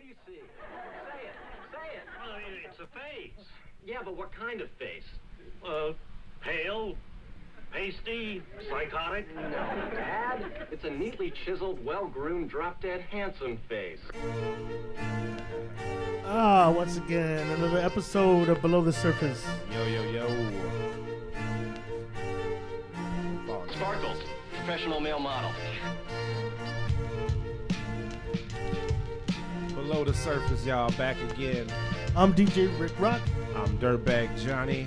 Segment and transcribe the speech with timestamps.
[0.00, 0.42] What do you see?
[1.12, 1.34] Say it.
[1.72, 2.02] Say it.
[2.24, 2.36] Well,
[2.70, 3.46] it's a face.
[3.84, 5.04] Yeah, but what kind of face?
[5.62, 5.92] Uh,
[6.40, 6.94] pale,
[7.70, 9.26] pasty, psychotic.
[9.34, 9.42] No,
[9.94, 10.68] Dad.
[10.70, 13.98] It's a neatly chiseled, well-groomed, drop-dead, handsome face.
[16.24, 19.44] Ah, once again, another episode of Below the Surface.
[19.70, 20.26] Yo, yo, yo.
[23.76, 24.22] Sparkles,
[24.56, 25.50] professional male model.
[30.00, 31.66] Below the surface, y'all, back again.
[32.16, 33.20] I'm DJ Rick Rock.
[33.54, 34.86] I'm Dirtbag Johnny.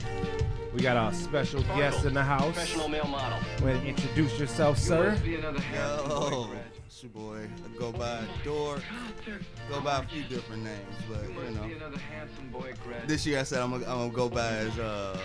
[0.73, 2.55] We got our special guest in the house.
[2.55, 3.37] Professional male model.
[3.59, 5.15] Go ahead and introduce yourself, sir.
[6.83, 7.47] Yo, it's your boy.
[7.65, 8.81] I go by Dork.
[9.69, 11.69] Go by a few different names, but you know.
[13.07, 15.17] This year I said I'm gonna, I'm gonna go by as uh,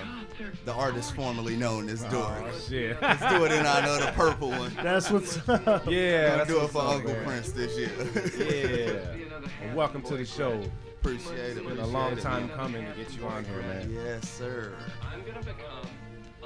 [0.64, 2.12] the artist formerly known as Dork.
[2.42, 3.00] Oh, shit.
[3.02, 4.72] Let's do it in honor of the purple one.
[4.82, 5.86] That's what's up.
[5.86, 7.24] yeah, I'm that's do it for Uncle man.
[7.24, 7.90] Prince this year.
[8.38, 9.66] Yeah.
[9.68, 10.62] Well, welcome to the show.
[11.00, 11.56] appreciate it.
[11.58, 12.56] It's Been a long time man.
[12.56, 13.90] coming to get you on here, man.
[13.92, 14.72] Yes, sir.
[15.02, 15.88] I'm gonna become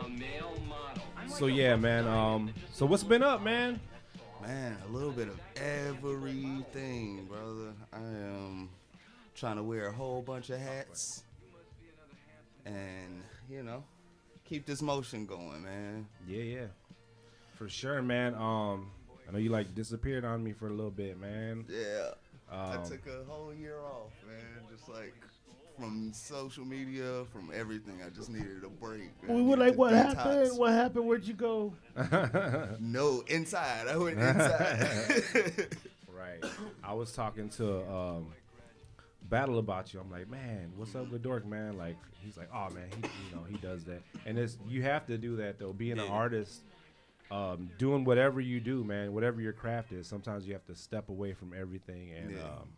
[0.05, 1.03] a male model.
[1.29, 2.07] So yeah, man.
[2.07, 3.81] Um, so what's been up, man?
[4.43, 7.73] Man, a little bit of everything, brother.
[7.93, 8.69] I am
[9.35, 11.23] trying to wear a whole bunch of hats
[12.67, 13.85] and, you know,
[14.45, 16.07] keep this motion going, man.
[16.27, 16.67] Yeah, yeah,
[17.55, 18.35] for sure, man.
[18.35, 18.91] Um,
[19.29, 21.65] I know you like disappeared on me for a little bit, man.
[21.69, 22.11] Yeah.
[22.51, 24.67] I Um, took a whole year off, man.
[24.71, 25.15] Just like
[25.79, 28.01] from social media, from everything.
[28.05, 29.11] I just needed a break.
[29.29, 30.15] We were like, what detox.
[30.17, 30.59] happened?
[30.59, 31.07] What happened?
[31.07, 31.75] Where'd you go?
[32.81, 33.89] No, inside.
[33.89, 35.69] I went inside.
[36.15, 36.45] Right.
[36.85, 38.27] I was talking to um,
[39.29, 39.99] Battle about you.
[39.99, 41.77] I'm like, man, what's up with Dork, man?
[41.77, 45.05] Like, he's like, oh man, he, you know, he does that, and it's you have
[45.07, 45.73] to do that though.
[45.73, 46.61] Being an artist,
[47.33, 51.09] um, doing whatever you do, man, whatever your craft is, sometimes you have to step
[51.09, 52.43] away from everything and Yeah.
[52.45, 52.69] um,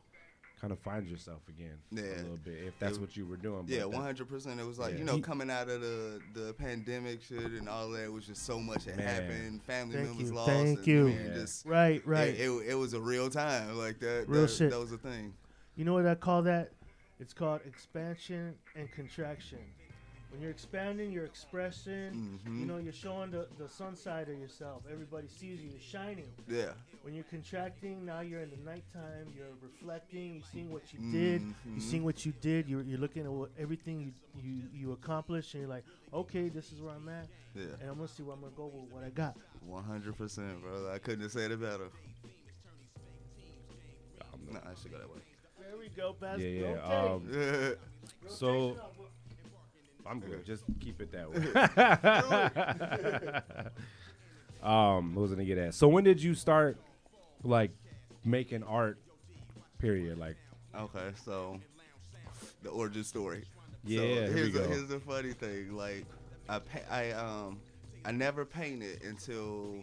[0.65, 2.03] kind of find yourself again Yeah.
[2.05, 3.67] a little bit, if that's It- what you were doing.
[3.69, 4.59] Yeah, one hundred percent.
[4.59, 4.99] It was like Yeah.
[5.01, 8.05] you know coming out of the the pandemic shit and all that.
[8.05, 9.07] It was just so much that Man.
[9.07, 9.63] happened.
[9.65, 10.49] Family Thank members you, lost.
[10.49, 11.01] thank and, you.
[11.01, 11.35] I mean, Yeah.
[11.35, 12.29] just, Right, right.
[12.35, 14.27] It, it, it was a real time like that.
[14.27, 14.71] Real that, shit.
[14.71, 15.35] That was a thing.
[15.77, 16.73] You know what I call that?
[17.21, 19.59] It's called expansion and contraction.
[20.35, 22.41] When you're expanding, you're expressing.
[22.45, 22.59] Mhm.
[22.59, 24.83] You know, you're showing the, the sun side of yourself.
[24.91, 25.71] Everybody sees you.
[25.71, 26.27] You're shining.
[26.49, 26.73] Yeah.
[27.03, 29.33] When you're contracting, now you're in the nighttime.
[29.37, 30.35] You're reflecting.
[30.35, 31.43] You're seeing what you did.
[31.43, 31.55] Mhm.
[31.71, 32.69] You're seeing what you did.
[32.69, 34.13] You're, you're looking at what, everything you,
[34.43, 37.67] you you accomplished, and you're like, okay, this is where I'm at, Yeah.
[37.81, 39.37] and I'm gonna see where I'm gonna go with what I got.
[39.65, 41.91] One hundred percent, bro I couldn't have said it better.
[44.51, 45.21] Nah, I should go that way.
[45.61, 46.41] There we go, Baz.
[46.41, 46.67] yeah, yeah.
[46.67, 47.13] Okay.
[47.15, 47.75] Um, Yeah.
[48.29, 48.77] so
[50.07, 50.45] I'm good.
[50.45, 51.31] Just keep it that
[54.63, 54.63] way.
[54.69, 55.75] um, what was I gonna get at?
[55.75, 56.77] So when did you start,
[57.43, 57.71] like,
[58.25, 58.99] making art?
[59.79, 60.19] Period.
[60.19, 60.37] Like,
[60.77, 61.61] Okay, so
[62.63, 63.45] the origin story.
[63.85, 64.63] Yeah, So here we here's go.
[64.63, 65.77] The, here's the funny thing.
[65.77, 66.05] Like,
[66.49, 67.61] I pa- I um
[68.05, 69.77] I never painted until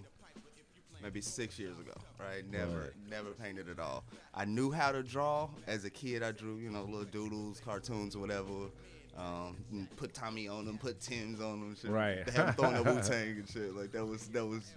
[1.03, 1.93] maybe six years ago.
[2.19, 2.49] Right?
[2.51, 2.89] Never Right.
[3.09, 4.03] never painted at all.
[4.33, 6.23] I knew how to draw as a kid.
[6.23, 8.69] I drew you know little doodles, cartoons, whatever.
[9.17, 11.91] Um, put Tommy on them, put Tim's on them, shit.
[11.91, 12.25] Right.
[12.25, 13.75] They Have thrown the Wu Tang and shit.
[13.75, 14.73] Like that was that was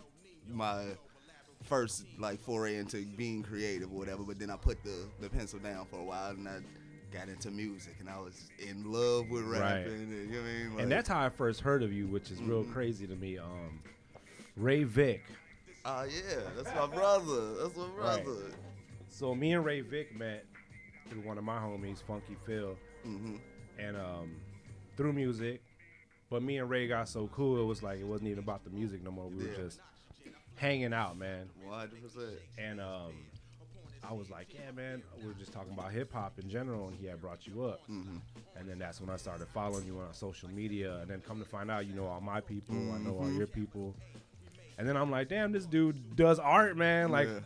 [0.51, 0.85] my
[1.65, 4.23] first like foray into being creative or whatever.
[4.25, 6.59] But then I put the the pencil down for a while and I
[7.13, 9.61] got into music and I was in love with Right.
[9.85, 9.93] rapping.
[9.93, 10.75] And, you know what I mean?
[10.75, 12.73] Like, and that's how I first heard of you, which is real Mhm.
[12.73, 13.39] crazy to me.
[13.39, 13.81] Um,
[14.57, 15.23] Ray Vick.
[15.85, 17.55] Oh yeah, that's my brother.
[17.63, 18.25] That's my Right.
[18.25, 18.51] brother.
[19.11, 20.45] So me and Ray Vick met
[21.09, 23.37] through one of my homies, Funky Phil, hmm
[23.79, 24.37] and um,
[24.97, 25.63] through music.
[26.31, 28.71] But me and Ray got so cool, it was like it wasn't even about the
[28.71, 29.27] music no more.
[29.29, 29.51] We Yeah.
[29.51, 29.81] were just
[30.57, 31.49] hanging out, man.
[31.65, 32.39] One hundred percent.
[32.59, 33.13] And um,
[34.09, 36.97] I was like, yeah, man, we were just talking about hip hop in general, and
[36.99, 37.81] he had brought you up.
[37.91, 38.21] Mhm.
[38.57, 40.99] And then that's when I started following you on social media.
[41.01, 43.39] And then come to find out, you know all my people, I know all Mhm.
[43.39, 43.95] your people.
[44.79, 47.11] And then I'm like, damn, this dude does art, man.
[47.11, 47.41] Like, Yeah.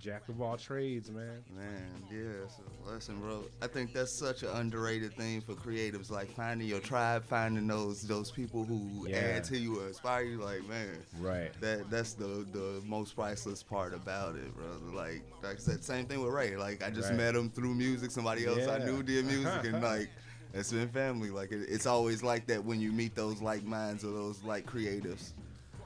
[0.00, 1.44] Jack of all trades, man.
[1.54, 3.44] Man, yeah, it's a lesson, bro.
[3.60, 8.02] I think that's such an underrated thing for creatives, like finding your tribe, finding those
[8.02, 9.16] those people who Yeah.
[9.36, 10.38] add to you or inspire you.
[10.40, 11.52] Like, man, Right.
[11.60, 14.78] that that's the the most priceless part about it, bro.
[14.94, 16.56] Like, like I said, same thing with Ray.
[16.56, 17.18] Like, I just Right.
[17.18, 18.10] met him through music.
[18.10, 20.08] Somebody else I knew did music, and like,
[20.54, 21.30] it's been family.
[21.30, 24.64] Like, it, it's always like that when you meet those like minds or those like
[24.66, 25.32] creatives.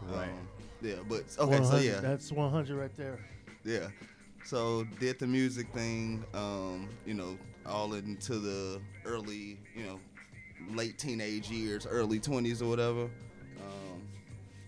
[0.03, 0.29] Right.
[0.29, 0.49] Um,
[0.83, 3.19] yeah, but okay, so yeah, That's 100 right there.
[3.65, 3.89] Yeah.
[4.45, 9.99] So did the music thing, um, you know, all into the early, you know,
[10.75, 13.03] late teenage years, early twenties or whatever.
[13.05, 14.03] Um,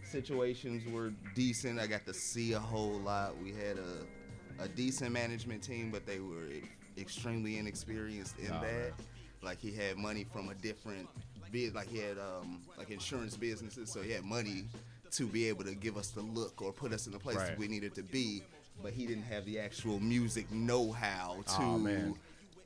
[0.02, 1.78] situations were decent.
[1.78, 3.34] I got to see a whole lot.
[3.42, 6.48] We had a a decent management team, but they were
[6.96, 8.62] extremely inexperienced in Oh, that.
[8.62, 8.92] man.
[9.42, 11.06] Like he had money from a different
[11.52, 14.64] bid, like he had um, like insurance businesses, so he had money
[15.10, 17.58] to be able to give us the look or put us in the places Right.
[17.58, 18.42] we needed to be.
[18.82, 22.14] But he didn't have the actual music know-how to, man.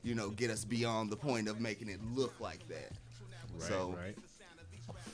[0.03, 2.91] you know, get us beyond the point of making it look like that.
[3.53, 4.15] Right, so right.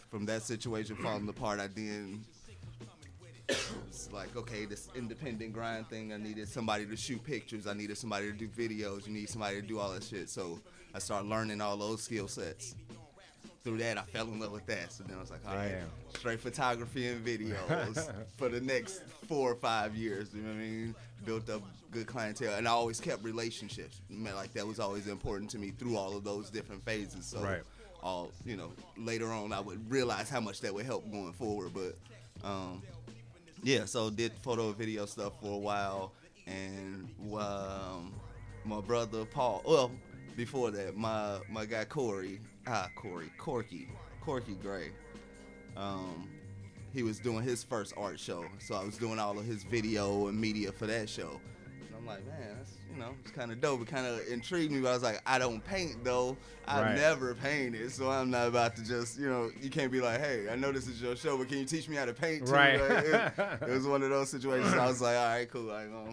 [0.09, 2.23] from that situation falling apart, I then
[3.87, 6.13] was like, okay, this independent grind thing.
[6.13, 7.67] I needed somebody to shoot pictures.
[7.67, 9.07] I needed somebody to do videos.
[9.07, 10.29] You need somebody to do all that shit.
[10.29, 10.59] So
[10.93, 12.75] I started learning all those skill sets.
[13.63, 14.91] Through that, I fell in love with that.
[14.93, 15.89] So then I was like, all right, Damn.
[16.17, 20.33] straight photography and videos for the next four or five years.
[20.33, 20.95] You know what I mean?
[21.25, 21.61] Built up
[21.91, 23.99] good clientele, and I always kept relationships.
[24.09, 27.25] Like that was always important to me through all of those different phases.
[27.25, 27.61] So Right.
[28.03, 31.71] all you know later on i would realize how much that would help going forward
[31.73, 31.95] but
[32.47, 32.83] um
[33.63, 36.11] yeah so did photo and video stuff for a while
[36.45, 38.13] and um
[38.63, 39.89] my brother paul well
[40.35, 43.31] before that my my guy corey ah corey.
[43.37, 43.87] Corky.
[44.21, 44.89] Corky gray.
[45.75, 46.27] Um
[46.93, 50.27] he was doing his first art show so i was doing all of his video
[50.27, 51.39] and media for that show.
[51.65, 53.81] And i'm like man that's you know it's kind of dope.
[53.81, 56.35] It kind of intrigued me but i was like i don't paint though.
[56.67, 56.95] I've Right.
[56.95, 60.47] never painted so i'm not about to just you know you can't be like hey
[60.49, 62.53] i know this is your show but can you teach me how to paint too?
[62.53, 62.79] Right.
[62.81, 64.73] Like, it, it was one of those situations.
[64.73, 65.69] I was like all right cool.
[65.71, 66.09] I ain't gonna,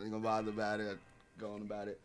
[0.00, 0.98] ain't gonna bother about it
[1.38, 2.00] going about it.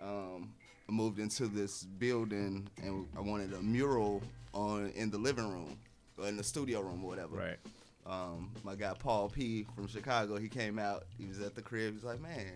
[0.00, 4.22] Um, I moved into this building and I wanted a mural
[4.52, 5.78] on in the living room
[6.18, 7.36] or in the studio room or whatever.
[7.36, 7.58] Right.
[8.06, 11.04] Um, my guy Paul P from Chicago, he came out.
[11.18, 11.94] He was at the crib.
[11.94, 12.52] He's like, "Man,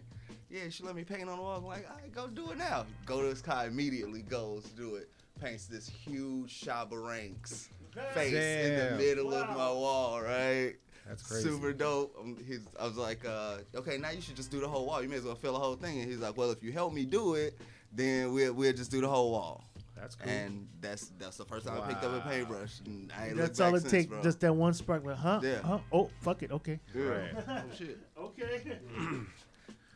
[0.51, 2.59] yeah, she let me paint on the wall." I'm like, "All right, go do it
[2.59, 4.21] now." Go to his car immediately.
[4.23, 5.09] Goes do it.
[5.41, 7.71] Paints this huge Shabba Ranks
[8.13, 8.99] face in the Damn.
[8.99, 10.21] middle of my wall.
[10.21, 10.75] Right.
[11.09, 11.49] That's crazy.
[11.49, 12.15] Super dope.
[12.21, 15.03] Um, he's, I was like, uh, okay, now you should just do the whole wall.
[15.03, 16.01] You may as well fill the whole thing.
[16.01, 17.59] And he's like, well, if you help me do it,
[17.93, 19.65] then we'll, we'll just do the whole wall.
[20.01, 20.31] That's cool.
[20.31, 22.81] And that's that's the first time I picked up a paintbrush.
[22.87, 24.23] And I ain't That's all back it since, takes.
[24.23, 25.05] Just that one spark.
[25.05, 25.41] Like, huh?
[25.43, 25.61] Yeah.
[25.63, 25.79] Huh?
[25.93, 26.53] Oh, fuck it.
[26.53, 26.79] Okay.
[26.95, 27.03] Yeah.
[27.03, 27.31] Right.
[27.49, 27.99] oh, shit.
[28.17, 28.79] Okay.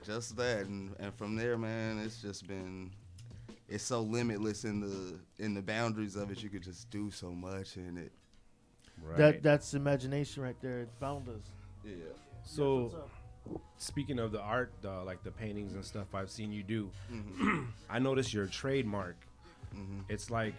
[0.05, 2.91] Just that, and, and from there, man, it's just been.
[3.69, 6.43] It's so limitless in the in the boundaries of it.
[6.43, 8.11] You could just do so much in it.
[9.01, 9.17] right.
[9.17, 10.81] That that's imagination right there.
[10.81, 11.37] It found us.
[11.85, 11.95] Yeah.
[12.45, 13.11] so What's up?
[13.79, 17.65] Speaking of the art, uh, like the paintings and stuff I've seen you do, Mm-hmm.
[17.91, 19.17] I noticed your trademark.
[20.09, 20.55] It's like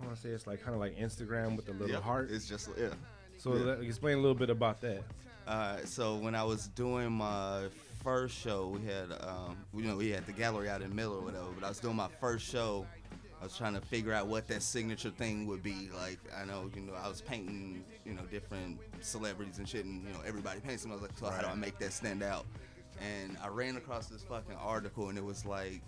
[0.00, 2.30] I want to say it's like kind of like Instagram with the little heart.
[2.30, 2.88] It's just yeah.
[3.36, 3.72] so yeah.
[3.86, 5.02] explain a little bit about that.
[5.46, 7.64] Uh, so when I was doing my
[8.02, 11.22] first show, we had, um, you know, we had the gallery out in Miller or
[11.22, 11.46] whatever.
[11.54, 12.86] But I was doing my first show.
[13.44, 15.90] I was trying to figure out what that signature thing would be.
[15.94, 20.02] Like I know, you know, I was painting, you know, different celebrities and shit, and
[20.02, 20.92] you know, everybody paints them.
[20.92, 22.46] I was like, so how do I make that stand out?
[23.02, 25.82] And I ran across this fucking article, and it was like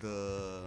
[0.00, 0.62] the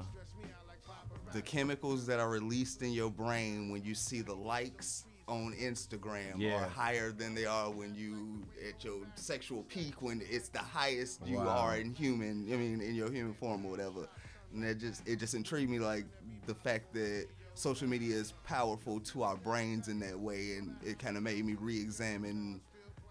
[1.33, 6.35] the chemicals that are released in your brain when you see the likes on Instagram
[6.37, 6.63] Yeah.
[6.63, 11.19] are higher than they are when you at your sexual peak when it's the highest
[11.27, 11.49] you Wow.
[11.49, 14.07] are in human I mean in your human form or whatever.
[14.53, 16.05] And that just it just intrigued me like
[16.45, 20.97] the fact that social media is powerful to our brains in that way and it
[20.99, 22.59] kind of made me re-examine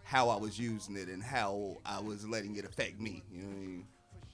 [0.03, 3.23] how I was using it and how I was letting it affect me.
[3.33, 3.87] You know what I mean?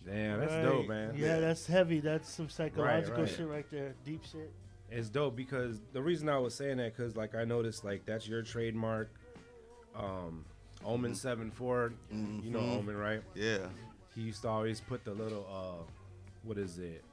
[0.06, 0.62] Damn, that's Right.
[0.62, 1.14] dope, man.
[1.16, 1.40] Yeah, Yeah.
[1.40, 2.00] that's heavy.
[2.00, 3.28] That's some psychological right.
[3.30, 3.94] shit right there.
[4.04, 4.50] Deep shit.
[4.90, 8.26] It's dope because the reason I was saying that because like I noticed like that's
[8.26, 9.10] your trademark.
[9.94, 10.44] Um,
[10.84, 12.78] Omen seven four, you know Mhm.
[12.78, 13.22] Omen, right?
[13.34, 13.68] Yeah.
[14.14, 15.92] He used to always put the little uh,
[16.42, 17.04] what is it?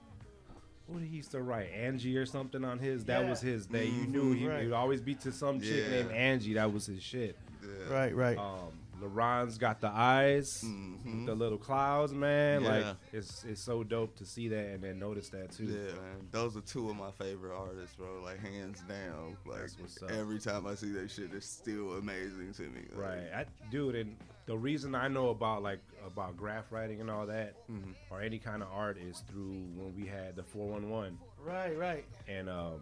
[0.87, 1.69] What did he used to write?
[1.73, 3.05] Angie or something on his.
[3.05, 3.29] That Yeah.
[3.29, 3.67] was his.
[3.67, 4.65] That you knew he Right.
[4.65, 5.89] would always be to some chick Yeah.
[6.03, 6.53] named Angie.
[6.53, 7.35] That was his shit.
[7.63, 7.91] yeah.
[7.93, 8.37] Right, right.
[8.37, 11.25] Um, LeBron's got the eyes, Mhm.
[11.25, 12.61] the little clouds, man.
[12.61, 12.69] Yeah.
[12.69, 15.65] Like it's it's so dope to see that and then notice that too.
[15.65, 16.27] Yeah, man.
[16.31, 18.21] Those are two of my favorite artists, bro.
[18.23, 19.35] Like hands down.
[19.45, 20.11] Like That's what's up.
[20.11, 22.81] every time I see that shit, it's still amazing to me.
[22.95, 27.09] Like, Right, I, dude, and the reason I know about like about graph writing and
[27.09, 27.91] all that, Mm-hmm.
[28.11, 31.77] or any kind of art, is through when we had the four one one, right,
[31.77, 32.05] right.
[32.27, 32.81] and um,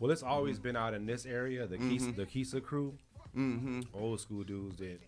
[0.00, 2.94] well, it's always been out in this area, the Kisa, the Kisa crew,
[3.36, 3.80] Mm-hmm.
[3.94, 5.00] old school dudes that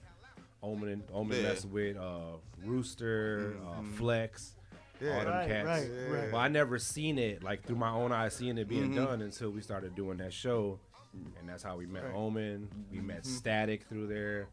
[0.63, 1.43] Omen and Omen Yeah.
[1.45, 4.57] mess with, uh, Rooster, uh, Flex,
[5.01, 5.11] Yeah.
[5.19, 5.67] all them Right, cats.
[5.67, 6.09] right, Yeah.
[6.09, 6.33] right.
[6.33, 8.97] Well, I never seen it like through my own eyes, seeing it being Mhm.
[8.97, 10.81] done until we started doing that show,
[11.39, 12.15] and that's how we met Right.
[12.15, 12.69] Omen.
[12.91, 14.49] We met Static through there.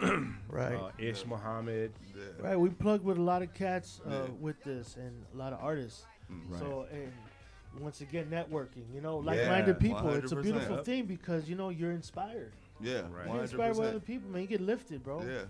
[0.48, 0.74] Right.
[0.74, 1.92] uh, Ish Muhammad.
[2.16, 2.22] Yeah.
[2.48, 4.20] Right, we plugged with a lot of cats uh, Yeah.
[4.40, 6.04] with this and a lot of artists.
[6.48, 6.58] Right.
[6.60, 7.12] So and
[7.80, 8.84] once again, networking.
[8.94, 10.10] You know, like-minded Yeah, people.
[10.14, 10.84] It's a beautiful Yep.
[10.84, 12.52] thing because you know you're inspired.
[12.80, 13.02] Yeah.
[13.10, 13.26] Right.
[13.26, 14.42] You're inspired by other people, man.
[14.42, 15.22] You get lifted, bro.
[15.22, 15.42] Yeah.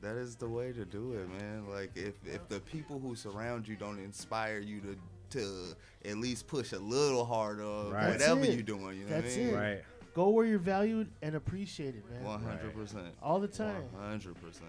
[0.00, 1.68] That is the way to do it, man.
[1.68, 4.96] Like if if the people who surround you don't inspire you to
[5.30, 5.74] to
[6.08, 8.10] at least push a little harder, Right.
[8.10, 9.54] Whatever you're doing, you know That's what I mean?
[9.54, 9.56] it.
[9.56, 9.82] Right.
[10.18, 12.24] Go where you're valued and appreciated, man.
[12.24, 13.06] One hundred percent.
[13.22, 13.84] All the time.
[13.92, 14.66] One hundred percent.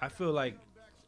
[0.00, 0.58] I feel like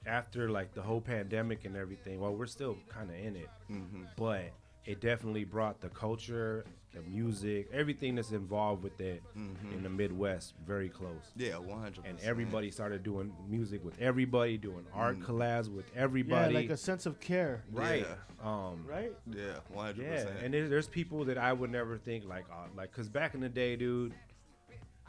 [0.06, 4.02] after like the whole pandemic and everything, well, we're still kind of in it, Mm-hmm.
[4.16, 4.44] but
[4.84, 10.54] it definitely brought the culture, the music, everything that's involved with it in the Midwest
[10.66, 11.32] very close.
[11.36, 12.20] Yeah, one hundred And percent.
[12.20, 15.24] And everybody started doing music with everybody, doing art Mm.
[15.24, 16.30] collabs with everybody.
[16.34, 16.66] Yeah, everybody.
[16.68, 18.06] like a sense of care, right.
[18.42, 19.12] Um, right?
[19.26, 22.66] Yeah, one hundred Yeah, and there's, there's people that I would never think like, uh,
[22.76, 24.12] like, cause back in the day, dude,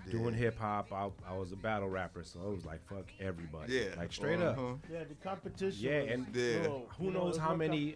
[0.09, 0.39] doing Yeah.
[0.39, 3.95] hip hop, I, I was a battle rapper, so I was like, fuck everybody, Yeah,
[3.97, 4.57] like straight up.
[4.57, 4.75] uh-huh.
[4.91, 5.83] Yeah, the competition.
[5.83, 6.67] Yeah, was and Yeah.
[6.67, 7.95] low, Who you know, knows how no com- many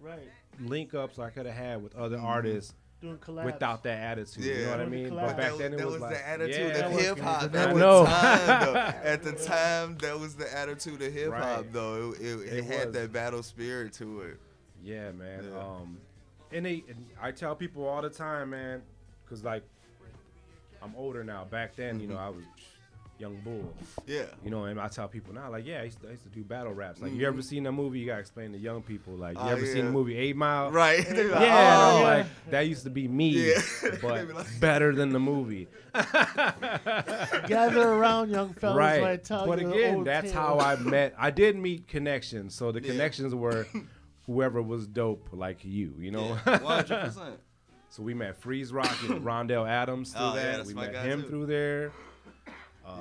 [0.00, 0.28] right
[0.60, 2.24] link ups I could have had with other Mhm.
[2.24, 4.44] artists doing collabs without that attitude.
[4.44, 5.08] You know what I mean?
[5.10, 7.18] But But back that, then it that was, was like, the attitude yeah, of hip
[7.20, 7.78] hop at the time.
[7.78, 8.04] Though.
[9.04, 11.40] At the time, that was the attitude of hip hop.
[11.58, 11.72] Right.
[11.72, 12.94] Though it, it, it, It had was.
[12.96, 14.40] that battle spirit to it.
[14.82, 15.44] Yeah, man.
[15.52, 15.58] Yeah.
[15.60, 15.98] Um,
[16.52, 18.82] and, they, and I tell people all the time, man,
[19.24, 19.62] because like
[20.82, 21.44] I'm older now.
[21.44, 22.24] Back then, you know, Mm-hmm.
[22.24, 22.44] I was
[23.18, 23.74] young bull.
[24.06, 24.26] Yeah.
[24.44, 26.28] You know, and I tell people now, like, yeah, I used to, I used to
[26.28, 27.00] do battle raps.
[27.02, 27.44] Like, you ever Mhm.
[27.44, 27.98] seen a movie?
[27.98, 29.14] You gotta explain to young people.
[29.14, 30.70] Like, you Oh, ever seen the movie Eight Mile?
[30.70, 31.04] Right.
[31.06, 32.16] They like, Yeah, "Oh, and I'm yeah.
[32.18, 33.60] like that used to be me, Yeah.
[34.02, 35.66] But be like- better than the movie.
[37.46, 38.76] Gather around, young fellas.
[38.76, 39.00] right.
[39.00, 40.40] While I tell but you again, that's tale.
[40.40, 41.14] how I met.
[41.18, 42.54] I did meet connections.
[42.54, 42.92] So the Yeah.
[42.92, 43.66] connections were
[44.26, 46.34] whoever was dope like you, you know.
[46.44, 47.40] One hundred percent.
[47.88, 50.56] so we met Freeze Rock and Rondell Adams through Oh, yeah, that.
[50.58, 51.28] that's we my met guy, him too.
[51.28, 51.92] through there.
[52.88, 52.98] Um,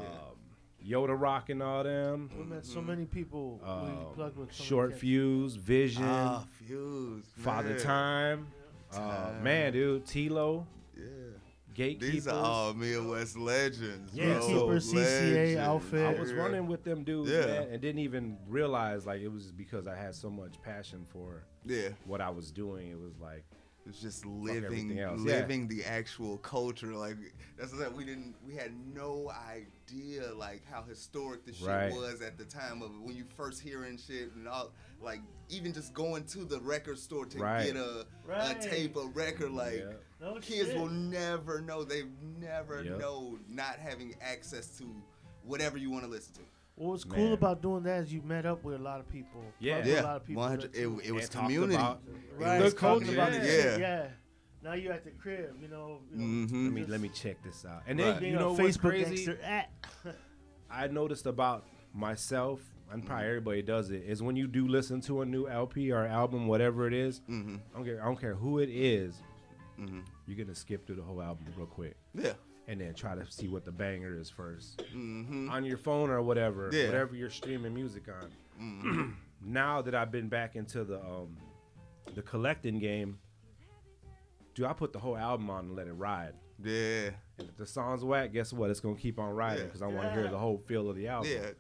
[0.86, 2.30] Yoda Rock and all them.
[2.38, 3.60] We met so many people.
[3.66, 4.54] Um, plugged with.
[4.54, 5.02] so Short cats.
[5.02, 7.26] Fuse, Vision, Ah, fuse.
[7.38, 7.80] Father man.
[7.80, 8.48] Time.
[8.94, 9.44] Uh, Time.
[9.44, 10.66] man, dude, Tilo,
[10.96, 11.04] Yeah.
[11.74, 12.12] Gatekeepers.
[12.12, 14.14] These are all Midwest legends.
[14.14, 14.48] Yeah, bro.
[14.48, 15.60] Gatekeeper, CCA Legends.
[15.60, 16.06] outfit.
[16.18, 16.38] I was Yeah.
[16.38, 17.46] running with them dudes, Yeah.
[17.46, 21.44] man, and didn't even realize like it was because I had so much passion for
[21.66, 21.90] Yeah.
[22.06, 22.90] what I was doing.
[22.90, 23.44] It was like,
[23.88, 25.34] It's just everything living, else, yeah.
[25.38, 26.94] living the actual culture.
[26.94, 27.18] Like
[27.58, 31.92] that's what we didn't, we had no idea like how historic the shit Right.
[31.94, 32.92] was at the time of.
[33.02, 37.26] When you first hearing shit and all, like even just going to the record store
[37.28, 37.68] to Right.
[37.68, 38.64] get a, Right.
[38.64, 39.78] a tape, a record, like.
[39.80, 40.78] yeah, No Kids shit.
[40.78, 41.84] will never know.
[41.84, 42.98] They've never Yep.
[43.00, 44.84] know not having access to
[45.44, 46.42] whatever you want to listen to.
[46.78, 47.34] What was cool Man.
[47.34, 49.44] about doing that is you met up with a lot of people.
[49.60, 49.84] Yeah.
[49.86, 50.42] Yeah, a lot of people.
[50.44, 51.74] 100 it, it was And community.
[51.76, 52.02] about-
[52.38, 52.62] right.
[52.62, 53.42] was talking culture, about yeah.
[53.44, 53.78] Yeah.
[53.78, 54.08] yeah.
[54.64, 56.00] Now you at the crib, you know.
[56.12, 56.64] you know Mhm.
[56.66, 57.82] let me let me check this out.
[57.88, 58.20] And then Right.
[58.20, 59.26] being you a know what's Facebook crazy?
[59.26, 59.70] gangster at.
[60.70, 65.22] I noticed about myself, and probably everybody does it, is when you do listen to
[65.22, 67.56] a new LP or album, whatever it is, Mm-hmm.
[67.74, 69.22] I don't care, I don't care who it is,
[69.80, 70.02] Mm-hmm.
[70.28, 72.34] you're gonna skip through the whole album real quick, Yeah.
[72.68, 75.50] And then try to see what the banger is first Mm-hmm.
[75.50, 76.88] on your phone or whatever, Yeah.
[76.88, 78.30] whatever you're streaming music on.
[78.62, 79.12] mm-hmm.
[79.54, 81.38] now that I've been back into the um,
[82.16, 83.20] the collecting game,
[84.56, 86.34] do I put the whole album on and let it ride?
[86.64, 87.10] Yeah.
[87.38, 88.70] And if the song's whack, guess what?
[88.70, 89.66] It's gonna keep on riding Yeah.
[89.66, 91.32] because I want to hear the whole feel of the album.
[91.32, 91.52] Yeah.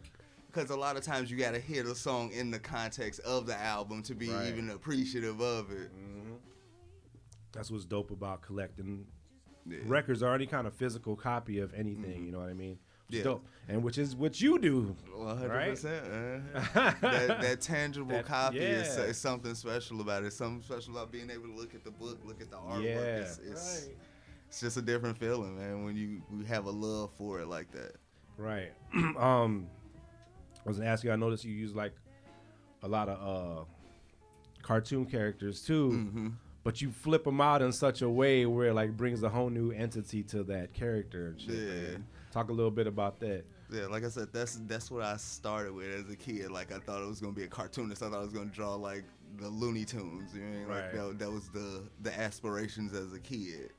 [0.48, 3.46] Because a lot of times you got to hear the song in the context of
[3.46, 4.48] the album to be Right.
[4.48, 5.92] even appreciative of it.
[5.96, 6.38] Mhm.
[7.52, 9.06] That's what's dope about collecting
[9.70, 9.78] Yeah.
[9.86, 12.26] records or any kind of physical copy of anything.
[12.26, 12.76] You know what I mean?
[12.76, 13.16] Mm-hmm.
[13.16, 13.24] Yeah.
[13.24, 13.46] Dope.
[13.70, 14.96] And which is what you do.
[15.18, 16.56] 100%.
[16.56, 16.94] uh-huh.
[17.02, 19.04] that, that tangible That- copy is, yeah.
[19.06, 20.34] is something special about it.
[20.34, 22.84] Something special about being able to look at the book, look at the artwork.
[22.84, 22.98] Yeah.
[22.98, 23.96] It's, it's, Right.
[24.50, 27.72] it's just a different feeling, man, when you, you have a love for it like
[27.72, 27.96] that.
[28.38, 28.72] Right.
[29.18, 29.68] um,
[30.66, 31.12] I was gonna ask you.
[31.12, 31.94] I noticed you use like
[32.84, 33.64] a lot of uh,
[34.62, 36.28] cartoon characters too, Mm-hmm.
[36.68, 39.50] But you flip them out in such a way where it like brings a whole
[39.50, 41.28] new entity to that character.
[41.28, 41.66] And shit, Yeah.
[41.92, 42.08] man.
[42.30, 43.46] Talk a little bit about that.
[43.72, 46.52] Yeah, like I said, that's that's what I started with as a kid.
[46.52, 48.04] Like I thought it was gonna be a cartoonist.
[48.04, 49.06] I thought I was gonna draw like
[49.38, 50.34] the Looney Tunes.
[50.36, 50.68] You know, what I mean?
[50.68, 53.72] like that, that was the the aspirations as a kid.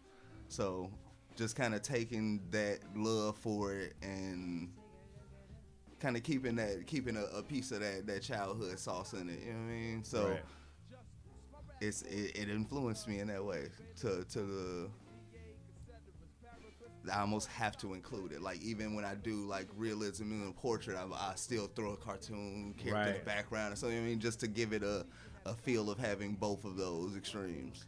[0.49, 0.91] So
[1.37, 4.71] just kind of taking that love for it and
[6.01, 9.41] kind of keeping that keeping a, a piece of that that childhood sauce in it.
[9.45, 10.05] You know what I mean?
[10.05, 10.41] So Right.
[11.81, 13.69] It's it, it influenced me in that way
[14.01, 14.91] to to the
[17.13, 18.43] I almost have to include it.
[18.43, 21.97] Like even when I do like realism in a portrait, I, I still throw a
[21.97, 23.97] cartoon character in the background or something.
[23.97, 25.07] I mean, just to give it a,
[25.47, 27.87] a feel of having both of those extremes.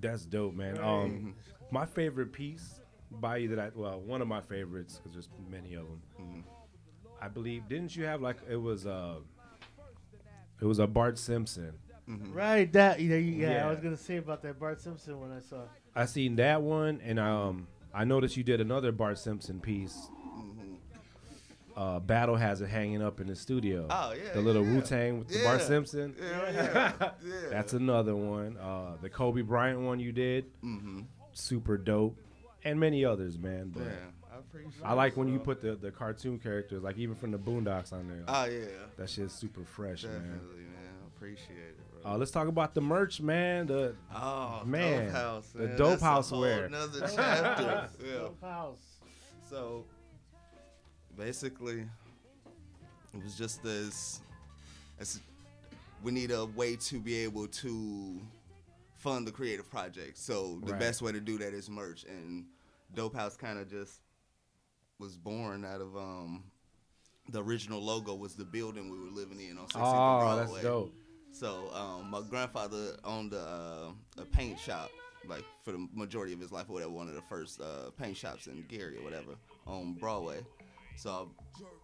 [0.00, 0.78] That's dope, man.
[0.78, 1.34] Um,
[1.70, 2.80] my favorite piece
[3.10, 6.02] by you that I well, one of my favorites because there's many of them.
[6.20, 6.42] Mhm.
[7.20, 9.18] I believe didn't you have like it was a
[10.60, 11.72] it was a Bart Simpson.
[12.32, 13.66] Right, that yeah, yeah, Yeah.
[13.66, 15.62] I was gonna say about that Bart Simpson when I saw.
[15.62, 15.68] it.
[15.94, 20.08] I seen that one and um I noticed you did another Bart Simpson piece.
[20.38, 20.76] Mhm.
[21.76, 23.86] uh, Battle has it hanging up in the studio.
[23.90, 26.14] Oh, yeah, the little yeah, Wu Tang with the Bart Simpson.
[26.20, 26.92] Yeah, yeah,
[27.24, 27.32] yeah.
[27.50, 28.56] That's another one.
[28.58, 31.00] Uh, the Kobe Bryant one you did, Mm-hmm.
[31.32, 32.16] super dope,
[32.64, 33.70] and many others, man.
[33.74, 33.90] But Yeah,
[34.34, 34.84] I appreciate.
[34.84, 37.92] I like it, when you put the, the cartoon characters, like even from the Boondocks
[37.92, 38.22] on there.
[38.28, 38.64] Oh yeah,
[38.98, 40.12] that shit's super fresh, man.
[40.14, 40.92] definitely, man.
[41.02, 41.81] I appreciate it, bro.
[42.04, 43.66] Uh, let's talk about the merch, man.
[43.66, 45.76] The oh, man, dope house, the man.
[45.76, 46.64] dope That's a house whole wear.
[46.64, 47.88] Another chapter.
[48.04, 48.12] yeah.
[48.18, 48.98] Dope house.
[49.48, 49.84] So
[51.16, 51.86] basically,
[53.14, 54.20] it was just this.
[54.98, 55.20] As
[56.02, 58.20] we need a way to be able to
[58.96, 60.18] fund the creative project.
[60.18, 60.80] So the Right.
[60.80, 62.46] best way to do that is merch, and
[62.94, 64.00] Dope House kind of just
[64.98, 66.44] was born out of um.
[67.30, 70.52] The original logo was the building we were living in on 60th and oh, Broadway.
[70.54, 70.92] that's dope.
[71.32, 74.90] So um, my grandfather owned a, a paint shop,
[75.28, 76.92] like for the majority of his life, or whatever.
[76.92, 79.32] One of the first uh, paint shops in Gary or whatever
[79.66, 80.40] on Broadway.
[80.96, 81.30] So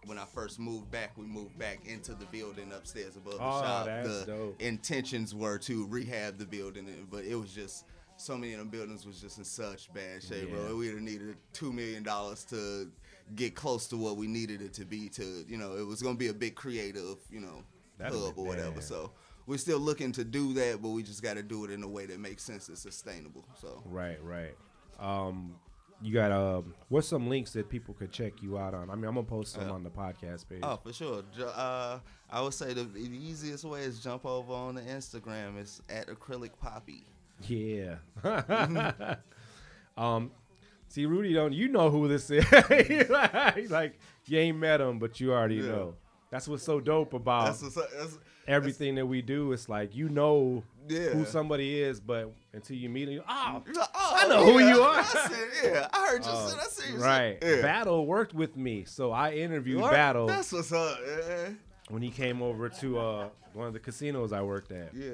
[0.05, 3.61] when I first moved back, we moved back into the building upstairs above the Oh,
[3.61, 3.85] shop.
[3.85, 4.61] the dope.
[4.61, 7.85] intentions were to rehab the building, but it was just
[8.17, 10.55] so many of them buildings was just in such bad shape, Yeah.
[10.55, 10.75] bro.
[10.75, 12.91] We'd have needed two million dollars to
[13.35, 15.09] get close to what we needed it to be.
[15.09, 17.63] To you know, it was gonna be a big creative, you know,
[17.97, 18.71] That'd hub or whatever.
[18.75, 18.83] bad.
[18.83, 19.11] So
[19.49, 21.87] we're still looking to do that, but we just got to do it in a
[21.87, 23.43] way that makes sense and sustainable.
[23.59, 24.55] So Right, right.
[24.99, 25.55] Um,
[26.01, 28.89] you got um, what's some links that people could check you out on?
[28.91, 29.71] I mean, I'm gonna post some Yeah.
[29.73, 30.59] on the podcast page.
[30.63, 31.23] Oh, for sure.
[31.43, 35.57] Uh, I would say the, the easiest way is jump over on the Instagram.
[35.59, 37.05] It's at acrylic poppy.
[37.47, 37.95] Yeah.
[39.97, 40.31] um,
[40.87, 42.45] see, Rudy, don't you know who this is?
[43.09, 45.67] like, like, you ain't met him, but you already Yeah.
[45.67, 45.95] know.
[46.31, 48.17] That's what's so dope about That's, what's that's
[48.49, 49.51] everything that we do.
[49.53, 51.09] It's like you know Yeah.
[51.09, 54.59] who somebody is, but until you meet him, you, oh, like, oh, I know who
[54.59, 54.99] you are.
[54.99, 56.57] I said, yeah, I heard you say.
[56.57, 57.37] I see you right.
[57.41, 57.61] Yeah.
[57.61, 59.91] Battle worked with me, so I interviewed What?
[59.91, 60.97] Battle That's what's up.
[61.07, 61.49] Yeah.
[61.89, 64.93] when he came over to uh, one of the casinos I worked at.
[64.95, 65.13] Yeah.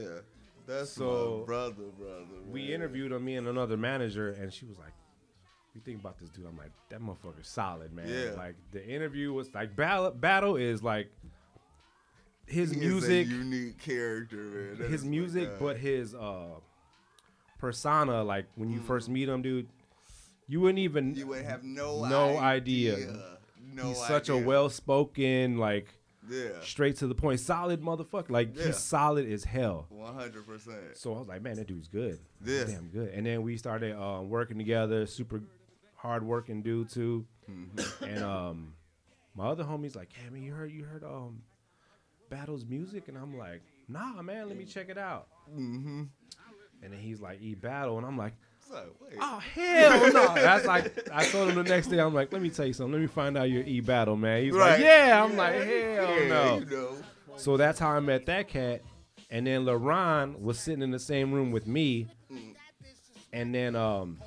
[0.67, 2.26] That's So, my brother, brother.
[2.50, 4.93] we interviewed him, me and another manager, and she was like,
[5.76, 8.32] "You think about this dude?" I'm like, "That motherfucker's solid, man." Yeah.
[8.36, 10.10] Like the interview was like battle.
[10.10, 11.12] Battle is like
[12.47, 14.77] his He music, unique character, man.
[14.79, 16.60] That his music, but his uh
[17.60, 18.23] persona.
[18.23, 18.86] Like when you Mm.
[18.86, 19.67] first meet him, dude,
[20.47, 21.15] you wouldn't even.
[21.15, 22.95] you would have no No idea.
[22.95, 23.38] idea.
[23.73, 25.88] No he's such a well-spoken, like
[26.29, 28.29] yeah, straight to the point, solid motherfucker.
[28.29, 28.67] Like Yeah.
[28.67, 29.88] he's solid as hell.
[29.89, 30.95] one hundred percent.
[30.95, 32.19] So I was like, man, that dude's good.
[32.43, 32.63] Yeah.
[32.65, 33.10] Damn good.
[33.10, 35.05] And then we started uh, working together.
[35.05, 35.41] Super
[35.95, 37.25] hard working dude too.
[37.49, 38.03] Mm-hmm.
[38.05, 38.73] And um,
[39.36, 41.41] my other homie's like, hey man, you heard you heard um,
[42.29, 43.07] Battle's music?
[43.07, 45.27] And I'm like, nah, man, let me check it out.
[45.51, 46.03] Mm-hmm.
[46.83, 48.33] And then he's like, E Battle, and I'm like,
[48.67, 48.83] So
[49.19, 50.27] oh hell no.
[50.35, 51.99] That's like I told him the next day.
[51.99, 52.93] I'm like, let me tell you something.
[52.93, 54.43] Let me find out your E Battle, man.
[54.43, 54.71] He's Right.
[54.71, 55.23] like, yeah.
[55.23, 56.59] I'm like, hell yeah, no.
[56.59, 56.97] You know.
[57.38, 58.81] So that's how I met that cat.
[59.31, 62.07] And then LaRon was sitting in the same room with me.
[63.33, 64.19] And then um,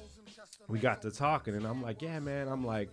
[0.68, 2.46] we got to talking, and I'm like, yeah, man.
[2.48, 2.90] I'm like,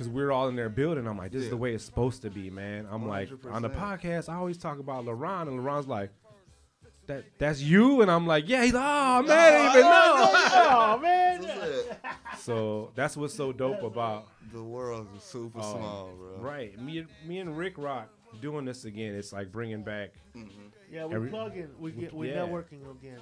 [0.00, 1.06] because we are all in there building.
[1.06, 2.88] I'm like, this is the way it's supposed to be, man.
[2.90, 6.08] I'm like, on the podcast, I always talk about LaRon, and LaRon's like,
[7.06, 8.64] that that's you, and I'm like, yeah.
[8.64, 10.30] He's like, oh man, I even know.
[10.70, 11.44] oh man.
[12.38, 16.38] So that's what's so dope about The world is super um, small, bro.
[16.38, 16.80] right.
[16.80, 18.08] Me, and me and Rick Rock
[18.40, 19.14] doing this again.
[19.14, 20.12] It's like bringing back
[20.90, 21.68] Yeah, we Every- plugging.
[21.78, 22.36] We get we yeah.
[22.46, 23.18] networking again.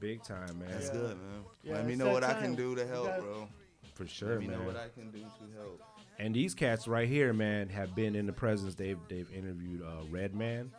[0.00, 0.68] big time, man.
[0.72, 0.92] That's Yeah.
[0.94, 1.44] good, man.
[1.62, 3.48] Yeah, Let me know that what I can do to help, got- bro.
[3.94, 4.38] For sure, man.
[4.38, 4.58] Let me man.
[4.60, 5.82] know what I can do to help.
[6.18, 8.74] And these cats right here, man, have been in the presence.
[8.74, 10.72] They've they've interviewed uh, Redman,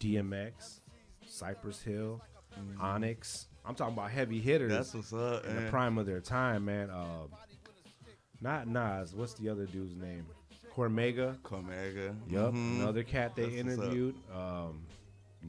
[0.00, 0.80] DMX,
[1.26, 2.20] Cypress Hill,
[2.80, 3.48] Onyx.
[3.64, 6.90] I'm talking about heavy hitters That's what's up, in the prime of their time, man.
[6.90, 7.26] Uh,
[8.40, 9.14] not Nas.
[9.14, 10.26] What's the other dude's name?
[10.74, 11.38] Cormega.
[11.42, 12.16] Cormega.
[12.28, 12.80] Yup, Mhm.
[12.80, 14.16] another cat they That's interviewed.
[14.34, 14.86] Um,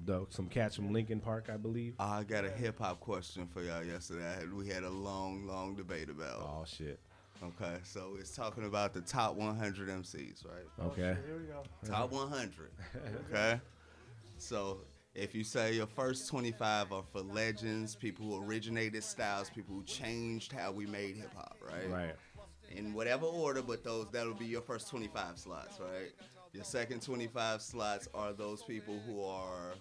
[0.06, 1.96] the, some cats from Lincoln Park, I believe.
[1.98, 4.28] I got a hip hop question for y'all yesterday.
[4.28, 6.42] I had- We had a long, long debate about.
[6.42, 7.00] Oh shit.
[7.44, 10.88] Okay, so it's talking about the top 100 MCs, right?
[10.88, 11.18] Okay.
[11.26, 11.64] Here we go.
[11.86, 12.72] Top 100.
[13.30, 13.60] Okay.
[14.38, 14.80] So
[15.16, 19.84] if you say your first 25 are for legends, people who originated styles, people who
[19.84, 21.90] changed how we made hip hop, right?
[21.90, 22.16] Right.
[22.76, 26.12] In whatever order, but those that'll be your first 25 slots, right?
[26.54, 29.74] Your second 25 slots are those people who are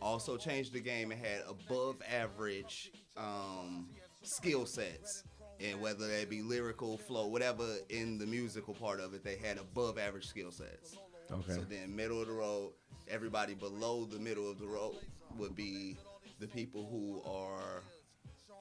[0.00, 3.88] also changed the game and had above average um,
[4.22, 5.24] skill sets.
[5.60, 9.58] And whether they be lyrical, flow, whatever in the musical part of it, they had
[9.58, 10.96] above average skill sets.
[11.30, 11.52] Okay.
[11.52, 12.72] So then, middle of the road,
[13.08, 14.96] everybody below the middle of the road
[15.38, 15.96] would be
[16.40, 17.82] the people who are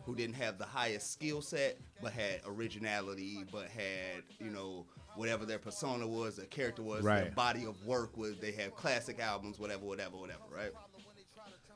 [0.06, 5.46] who didn't have the highest skill set, but had originality, but had you know whatever
[5.46, 8.38] their persona was, their character was, their body of work was.
[8.40, 10.72] They have classic albums, whatever, whatever, whatever, right?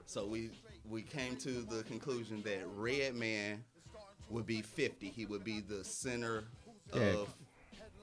[0.06, 0.52] So we
[0.90, 3.64] we came to the conclusion that Redman
[4.30, 5.10] would be 50.
[5.10, 6.44] He would be the center
[6.94, 7.02] Yeah.
[7.02, 7.30] of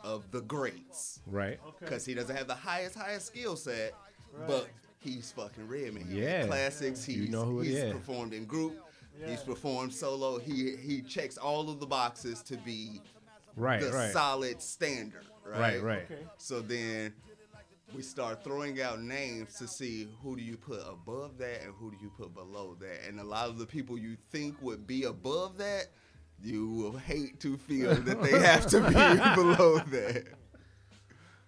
[0.02, 1.58] of the greats Right.
[1.80, 3.94] because he doesn't have the highest highest skill set,
[4.46, 6.06] but he's fucking Redman.
[6.10, 6.46] He Yeah.
[6.46, 7.04] classics.
[7.04, 7.92] He's, You know who he's is.
[7.94, 8.78] performed in group.
[9.24, 10.38] He's performed solo.
[10.38, 13.00] He he checks all of the boxes to be
[13.56, 13.80] Right.
[13.80, 14.12] the right.
[14.12, 15.24] solid standard.
[15.44, 15.58] Right.
[15.58, 15.82] Right.
[15.82, 16.02] Right.
[16.10, 16.26] Okay.
[16.36, 17.14] So then
[17.94, 21.90] we start throwing out names to see who do you put above that and who
[21.92, 23.04] do you put below that.
[23.08, 25.86] And a lot of the people you think would be above that,
[26.44, 28.92] you will hate to feel that they have to be
[29.34, 30.24] below that.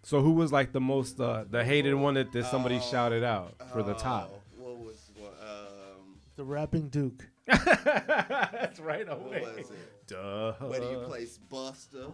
[0.03, 2.81] So who was like the most uh, the hated one that, that somebody Oh.
[2.91, 4.31] shouted out for the top?
[4.33, 5.33] Oh, What was one?
[5.43, 7.27] Um, The rapping Duke.
[7.47, 9.41] That's right what away.
[9.57, 10.07] was it?
[10.07, 10.53] Duh.
[10.61, 12.07] Where do you place Buster?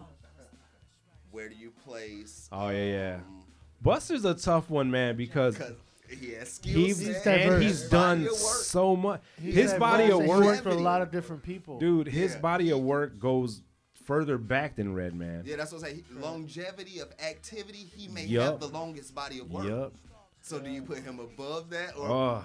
[1.30, 2.48] Where do you place?
[2.52, 3.14] Oh yeah, yeah.
[3.26, 3.42] um,
[3.80, 5.74] Buster's a tough one, man, because Because
[6.12, 8.40] he has skill he's He's set, and he's his done body of work.
[8.40, 9.20] so much.
[9.40, 11.78] He's His body of work, He worked for a lot of different people.
[11.78, 12.06] dude.
[12.08, 12.40] His Yeah.
[12.40, 13.62] body of work goes
[14.04, 15.44] further back than Redman.
[15.46, 16.04] Yeah, that's what I'm saying.
[16.10, 18.44] Longevity of activity, he may Yup.
[18.44, 19.66] have the longest body of work.
[19.68, 19.92] Yup.
[20.40, 22.08] So do you put him above that or?
[22.08, 22.44] Oh,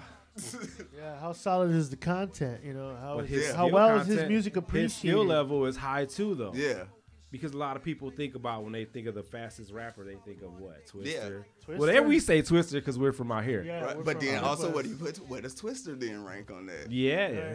[0.96, 2.60] Yeah, how solid is the content?
[2.64, 4.96] You know, how, but is- how skill well is his content- music His appreciated?
[4.98, 6.52] skill level is high too, though.
[6.54, 6.84] yeah.
[7.30, 10.16] Because a lot of people think about when they think of the fastest rapper, they
[10.24, 11.44] think of what Twister.
[11.62, 11.78] Twister.
[11.78, 13.62] Well, then we say Twister because we're from out here.
[13.62, 14.04] Yeah, Right.
[14.04, 14.74] But then also, West.
[14.74, 15.16] what do you put?
[15.28, 16.90] Where does Twister then rank on that?
[16.90, 17.54] Yeah, yeah.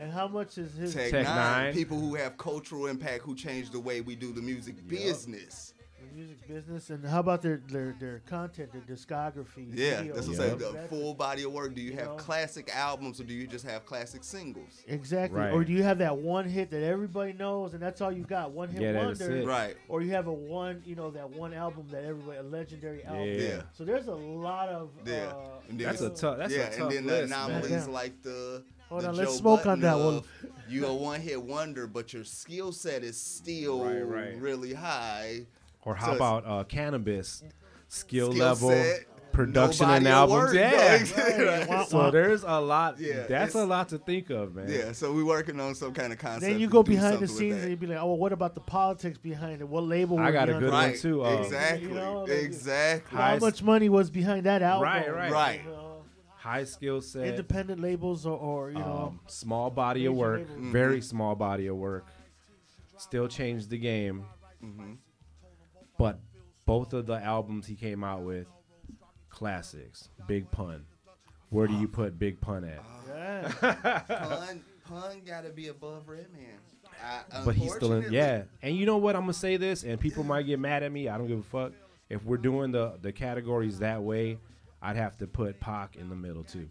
[0.00, 1.72] And how much is his Tech, Tech Nine, Nine.
[1.74, 5.74] people who have cultural impact, who change the way we do the music business.
[6.18, 6.90] Music business?
[6.90, 9.68] And how about their their, their content, their discography?
[9.72, 10.58] Yeah, videos, that's what I'm saying.
[10.58, 11.74] The full body of work.
[11.74, 12.14] Do you You have know?
[12.16, 14.82] classic albums or do you just have classic singles?
[14.86, 15.38] Exactly.
[15.38, 15.52] Right.
[15.52, 18.50] Or do you have that one hit that everybody knows and that's all you got?
[18.50, 19.44] One hit Yeah, wonder.
[19.46, 19.76] Right.
[19.88, 23.24] Or you have a one, you know, that one album that everybody, a legendary album.
[23.28, 23.40] Yeah.
[23.40, 23.62] Yeah.
[23.72, 24.90] So there's a lot of.
[25.06, 25.26] Yeah.
[25.28, 26.38] Uh, And That's a tough.
[26.38, 27.50] That's yeah, a tough and then the list, man.
[27.50, 27.92] anomalies Yeah.
[27.92, 28.64] like the.
[28.88, 30.14] Hold the on, let's Joe smoke on that one.
[30.16, 30.26] of
[30.66, 34.40] You a one hit wonder, but your skill set is still Right, right.
[34.40, 35.46] really high.
[35.88, 37.42] Or how So about uh, cannabis
[37.88, 40.52] skill, Skill level, set, production and body albums?
[40.52, 41.66] work, yeah.
[41.78, 41.88] Right.
[41.88, 43.00] So there's a lot.
[43.00, 44.68] Yeah, that's a lot to think of, man.
[44.68, 46.42] Yeah, so we're working on some kind of concept.
[46.42, 48.60] Then you go behind the scenes and you'd be like, oh, well, what about the
[48.60, 49.68] politics behind it?
[49.68, 50.18] What label?
[50.18, 50.70] I got a good under?
[50.70, 51.24] one too.
[51.24, 53.16] Uh, exactly, You know, like- exactly.
[53.16, 54.82] How much money was behind that album?
[54.84, 55.32] Right, right.
[55.32, 55.60] Right.
[55.64, 56.02] You know,
[56.36, 57.26] High skill set.
[57.28, 60.40] independent labels or, or you know, um, small body of work.
[60.40, 60.54] labels.
[60.58, 60.72] Mm-hmm.
[60.72, 62.06] Very small body of work.
[62.98, 64.26] Still changed the game.
[64.62, 64.92] Mm-hmm.
[65.98, 66.18] But
[66.64, 68.46] both of the albums he came out with,
[69.28, 70.08] classics.
[70.26, 70.84] Big Pun.
[71.50, 71.96] Where do you ah.
[71.96, 72.82] put Big Pun at?
[73.08, 74.00] yeah.
[74.08, 76.58] Pun, pun got to be above Redman.
[77.02, 78.12] I, but he's still in.
[78.12, 79.14] Yeah, and you know what?
[79.14, 81.08] I'm gonna say this, and people might get mad at me.
[81.08, 81.72] I don't give a fuck.
[82.08, 84.38] If we're doing the the categories that way,
[84.82, 86.68] I'd have to put Pac in the middle too,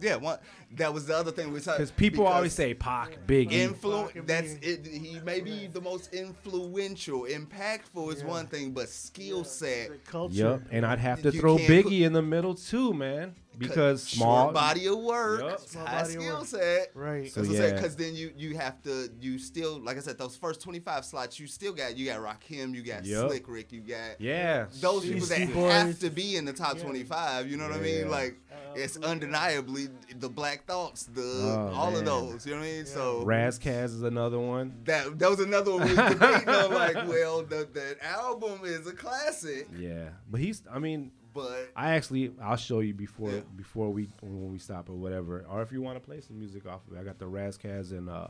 [0.00, 0.38] Yeah, one,
[0.76, 1.78] that was the other thing we talked.
[1.78, 3.50] because people always say Pac, Biggie.
[3.52, 4.12] influ.
[4.12, 4.86] Pac That's and it.
[4.86, 8.26] He may be the most influential, impactful is Yeah.
[8.28, 9.88] one thing, but skill set.
[9.90, 10.34] The culture.
[10.34, 13.34] Yep, and I'd have to You throw Biggie put- in the middle too, man,
[13.68, 14.52] because small.
[14.52, 15.60] body of work, Yup.
[15.60, 16.46] Small high skill work.
[16.46, 16.90] set.
[16.94, 17.30] Right.
[17.30, 17.72] So yeah.
[17.74, 21.04] because then you you have to you still like I said those first twenty five
[21.04, 23.28] slots you still got you got Rakim you got Yup.
[23.28, 26.76] Slick Rick you got Yeah, those people that Beastie have to be in the top
[26.76, 26.82] Yeah.
[26.82, 31.72] 25 you know what I mean like Uh, it's undeniably the Black Thoughts the Oh,
[31.74, 32.00] all man.
[32.00, 34.74] of those you know what I mean so Ras Kass is another one.
[34.84, 38.86] that that was another one we was debating on like well the the album is
[38.86, 40.62] a classic Yeah, but he's.
[40.72, 43.40] I mean, but I actually I'll show you before Yeah.
[43.56, 46.66] before we when we stop or whatever, or if you want to play some music
[46.66, 47.00] off of it.
[47.00, 48.28] I got the Ras Kass and uh,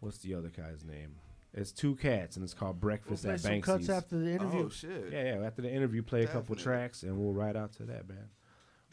[0.00, 1.14] what's the other guy's name?
[1.54, 4.64] It's two cats and it's called We'll Breakfast play at some cuts after the interview.
[4.66, 5.46] oh shit Yeah, yeah.
[5.46, 8.28] After the interview, play a couple tracks and we'll ride out to that, man.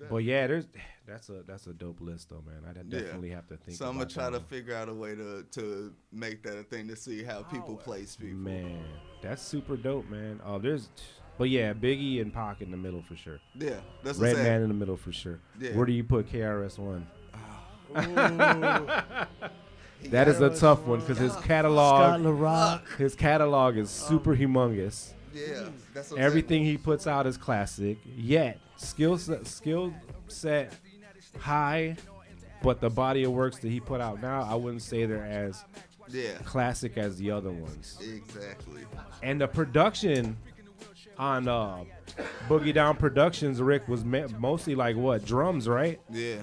[0.09, 0.65] But yeah, there's
[1.05, 2.63] that's a that's a dope list though, man.
[2.65, 2.83] I Yeah.
[3.01, 3.77] definitely have to think.
[3.77, 4.45] so I'm gonna try that to one.
[4.47, 8.15] figure out a way to to make that a thing to see how people place
[8.15, 8.81] people Man,
[9.21, 10.39] that's super dope, man.
[10.45, 10.87] Oh, there's,
[11.39, 13.39] but yeah, Biggie and Pac in the middle for sure.
[13.55, 15.39] yeah that's what I'm Redman in the middle for sure.
[15.59, 15.71] Yeah.
[15.71, 17.07] Where do you put KRS One?
[17.97, 19.47] Ooh,
[20.11, 24.09] That is a tough one because his catalog, his catalog is oh.
[24.09, 25.13] super humongous.
[25.33, 27.97] yeah that's what Everything he puts out is classic.
[28.05, 29.93] Yet skill set, skill
[30.27, 30.73] set
[31.37, 31.95] high,
[32.61, 35.63] but the body of works that he put out now, I wouldn't say they're as
[36.09, 37.97] yeah classic as the other ones.
[38.01, 38.83] exactly
[39.21, 40.37] And the production
[41.19, 41.83] on uh,
[42.47, 45.99] Boogie Down Productions, Rick was mostly like what drums, right?
[46.09, 46.37] yeah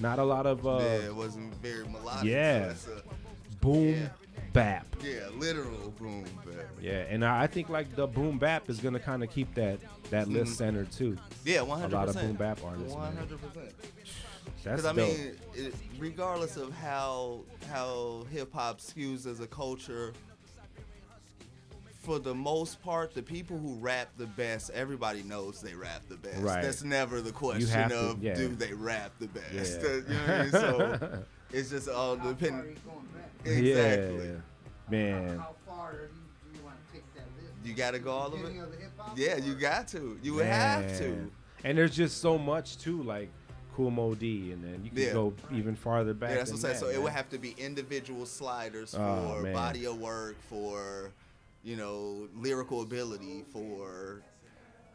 [0.00, 2.24] Not a lot of uh, yeah, it wasn't very melodic.
[2.30, 2.74] yeah.
[2.74, 4.08] So a, boom Yeah.
[4.52, 4.86] bap.
[5.02, 6.66] yeah, literal boom bap.
[6.80, 9.78] Yeah, and I I think like the boom bap is gonna kind of keep that
[10.10, 11.16] that list centered too.
[11.44, 13.16] Yeah, one A lot of boom bap artists, man.
[13.16, 13.72] hundred percent.
[14.62, 15.08] Because I dope.
[15.08, 20.12] mean, it, regardless of how how hip hop skews as a culture,
[22.02, 26.16] for the most part, the people who rap the best, everybody knows they rap the
[26.16, 26.38] best.
[26.42, 26.62] Right.
[26.62, 28.34] That's never the question have to- of yeah.
[28.34, 29.80] do they rap the best.
[29.80, 29.88] Yeah.
[29.94, 30.50] you know what I mean?
[30.50, 32.76] So it's just all How dependent.
[32.76, 32.90] you
[33.44, 33.58] going?
[33.58, 34.26] Exactly.
[34.26, 34.32] Yeah,
[34.90, 35.38] man.
[35.38, 36.08] How far do you,
[36.52, 37.52] do you want to take that list?
[37.64, 38.44] You got to go all of it.
[38.58, 39.16] of the hip hop?
[39.18, 40.18] Yeah, you got to.
[40.22, 41.30] You would have to.
[41.64, 43.30] And there's just so much too, like
[43.76, 45.12] Kool Moe Dee, and then you can Yeah.
[45.12, 46.30] go even farther back.
[46.30, 46.80] Yeah, that's what I'm than saying.
[46.80, 49.52] So that, it would have to be individual sliders Oh, for man.
[49.54, 51.10] body of work, for
[51.64, 54.22] you know lyrical ability, for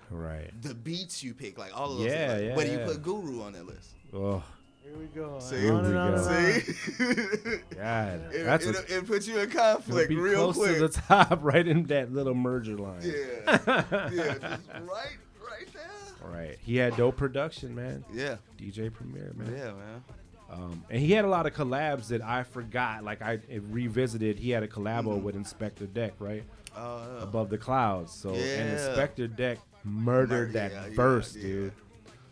[0.09, 0.49] right.
[0.61, 2.07] the beats you pick, like all of those.
[2.07, 2.39] Yeah, things.
[2.41, 3.89] Like, yeah, Where do you put Guru on that list?
[4.13, 4.43] Oh
[4.83, 5.39] Here we go.
[5.39, 5.55] See?
[5.55, 6.15] on Here and we on go.
[6.15, 6.61] and on.
[6.61, 10.57] See, God, it, that's it, a, it, puts you in it'll conflict be real close
[10.57, 10.77] quick.
[10.77, 13.01] to the top, right in that little merger line.
[13.03, 13.13] yeah,
[13.67, 16.29] yeah, just right, right there.
[16.29, 16.57] Right.
[16.61, 18.03] He had dope production, man.
[18.13, 19.53] Yeah, DJ Premier, man.
[19.55, 20.03] yeah, man.
[20.49, 23.03] Um, and he had a lot of collabs that I forgot.
[23.03, 24.39] Like I it revisited.
[24.39, 25.23] He had a collabo Mm-hmm.
[25.23, 26.43] with Inspectah Deck, right?
[26.77, 27.19] Oh.
[27.23, 28.11] Above the clouds.
[28.13, 28.75] So and Yeah.
[28.75, 31.41] Inspectah Deck murdered Murder- that yeah, verse, yeah.
[31.41, 31.73] dude.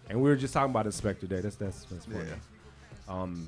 [0.10, 1.42] And we were just talking about Inspectah Deck.
[1.42, 2.30] That's that's that's funny.
[3.08, 3.48] Um,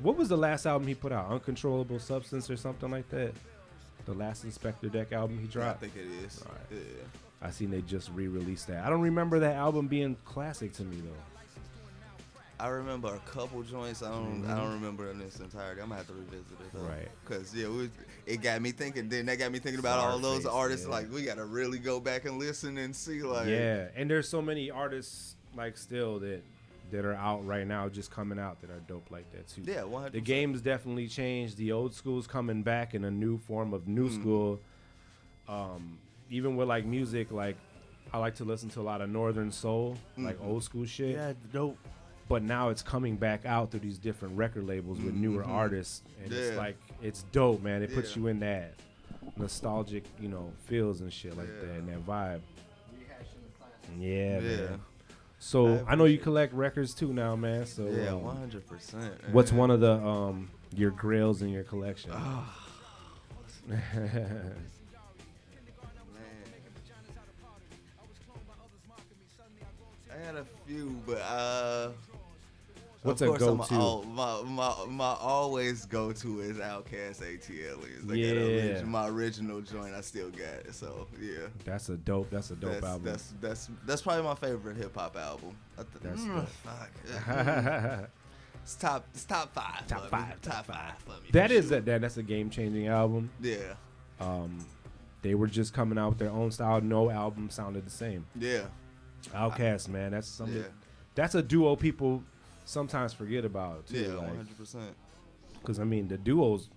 [0.00, 1.30] what was the last album he put out?
[1.30, 3.32] Uncontrollable Substance or something like that.
[4.06, 5.82] The last Inspectah Deck album he dropped.
[5.82, 6.42] I think it is.
[6.46, 6.60] Alright.
[6.70, 6.78] Yeah.
[7.42, 8.84] I seen they just re-released that.
[8.84, 11.10] I don't remember that album being classic to me though.
[12.60, 14.02] I remember a couple joints.
[14.02, 14.44] I don't.
[14.48, 15.80] I don't remember in its entirety.
[15.80, 16.72] I'm gonna have to revisit it.
[16.72, 16.80] Though.
[16.80, 16.88] Mm-hmm.
[16.88, 17.08] Right.
[17.24, 17.88] Cause yeah, we,
[18.26, 19.08] it got me thinking.
[19.08, 20.86] Then that got me thinking about all those Scarface, artists.
[20.86, 20.92] yeah.
[20.92, 23.22] Like we gotta really go back and listen and see.
[23.22, 26.42] Like yeah, and there's so many artists like still that
[26.90, 29.62] that are out right now, just coming out that are dope like that too.
[29.64, 30.12] Yeah, 100%.
[30.12, 31.58] The game's definitely changed.
[31.58, 34.20] The old school's coming back in a new form of new Mm.
[34.20, 34.60] school.
[35.48, 35.98] Um,
[36.30, 37.56] even with like music, like
[38.12, 40.48] I like to listen to a lot of Northern Soul, like Mm-hmm.
[40.50, 41.14] old school shit.
[41.14, 41.78] Yeah, dope.
[42.28, 46.32] But now it's coming back out through these different record labels with newer artists, and
[46.32, 46.58] it's Mm-hmm.
[46.58, 47.82] Like it's dope, man.
[47.82, 48.74] It puts you in that
[49.36, 51.68] nostalgic, you know, feels and shit like Yeah.
[51.68, 52.40] that, and that vibe.
[52.94, 54.04] Rehashing the.
[54.04, 54.56] Yeah, Yeah.
[54.68, 54.80] man.
[55.40, 57.64] So I I, know you collect records too now, man.
[57.64, 59.14] So Yeah, um, one hundred percent.
[59.32, 62.10] what's one of the um your grails in your collection?
[70.10, 71.90] I had a few, but uh.
[73.02, 73.74] What's of course I'm go-to?
[73.74, 78.10] al- my, my my always go to is OutKast ATL.
[78.10, 78.32] A Yeah.
[78.78, 79.94] orig- my original joint.
[79.94, 80.74] I still got it.
[80.74, 81.46] So yeah.
[81.64, 82.28] that's a dope.
[82.30, 83.04] That's a dope that's, album.
[83.04, 85.56] That's that's that's probably my favorite hip hop album.
[85.78, 86.48] I th- That's mm, dope.
[86.48, 88.10] fuck.
[88.62, 89.06] it's top.
[89.14, 89.86] It's top five.
[89.86, 90.22] Top for me.
[90.22, 90.92] five, Top, five.
[90.98, 91.28] for me.
[91.32, 91.76] that for is sure.
[91.76, 93.30] that, that that's a game changing album.
[93.40, 93.74] Yeah.
[94.20, 94.58] Um,
[95.22, 96.80] they were just coming out with their own style.
[96.80, 98.26] No album sounded the same.
[98.38, 98.62] Yeah.
[99.32, 100.56] OutKast, man, that's something.
[100.56, 100.62] Yeah.
[101.14, 102.22] That's a duo people
[102.68, 103.98] sometimes forget about too.
[103.98, 104.16] Yeah.
[104.16, 104.94] One hundred percent.
[105.64, 106.68] Cause I mean the duos,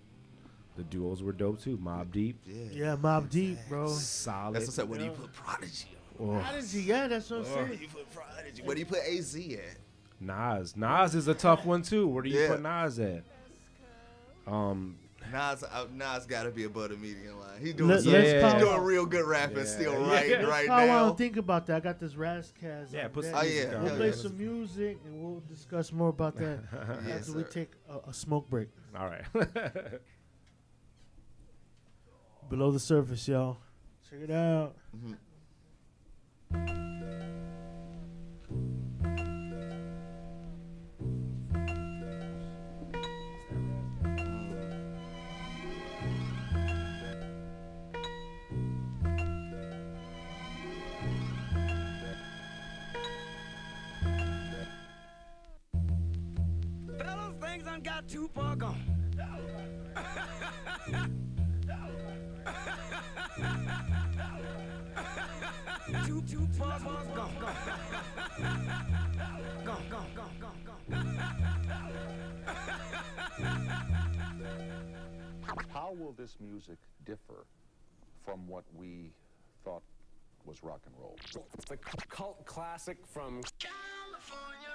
[0.78, 1.78] the duos were dope too.
[1.78, 2.64] Mobb Deep, Yeah.
[2.72, 3.88] Yeah, Mobb Deep, bro.
[3.88, 4.56] solid.
[4.56, 4.88] That's what's up.
[4.88, 5.96] Where do you put Prodigy?
[6.20, 7.82] Oh, Prodigy, yeah, that's what I'm Where do saying.
[7.82, 8.64] you put Prodigy?
[8.64, 9.78] Where do you put AZ at?
[10.20, 12.08] Nas, Nas is a tough one too.
[12.08, 12.48] Where do you Yeah.
[12.50, 13.24] put Nas at?
[14.48, 14.96] Um,
[15.32, 17.60] Nas, uh, Nas got to be above the median line.
[17.62, 19.64] He doing, Let- some, let's he power- doing real good rapping Yeah.
[19.66, 20.12] still Yeah.
[20.12, 21.04] right Let's I now.
[21.06, 21.78] want to think about that.
[21.78, 22.90] I got this Ras Kass.
[22.92, 23.32] yeah, put deck.
[23.34, 23.70] some Oh, yeah.
[23.70, 24.12] We'll Hell play yeah.
[24.14, 26.60] some music and we'll discuss more about that
[27.08, 28.68] Yes, after we take a, a smoke break.
[28.98, 29.24] All right.
[32.50, 33.58] Below the surface, y'all.
[34.10, 34.76] Check it out.
[34.92, 35.16] Fellas,
[58.02, 58.82] things done got too far gone.
[66.06, 67.36] too, too far, far gone.
[69.66, 70.80] Gone, gone, gone, gone, gone.
[75.74, 77.46] How will this music differ
[78.26, 79.12] from what we
[79.64, 79.84] thought
[80.46, 81.18] was rock and roll?
[81.68, 81.78] The
[82.10, 83.42] cult classic from
[84.32, 84.72] wider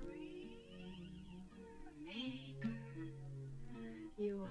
[0.00, 1.12] Dream
[2.04, 2.74] maker,
[4.18, 4.48] you.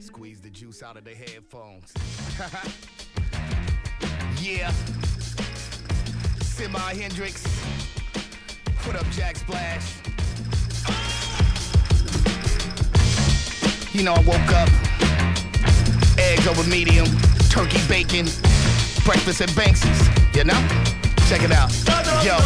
[0.00, 1.92] Squeeze the juice out of the headphones.
[4.42, 4.72] yeah.
[6.40, 7.44] Semi Hendrix.
[8.82, 9.94] Put up Jack Splash.
[13.96, 14.68] You know, I woke up,
[16.18, 17.06] eggs over medium,
[17.48, 18.26] turkey bacon,
[19.06, 20.60] breakfast at Banksy's, you know?
[21.30, 21.72] Check it out.
[22.22, 22.36] Yo,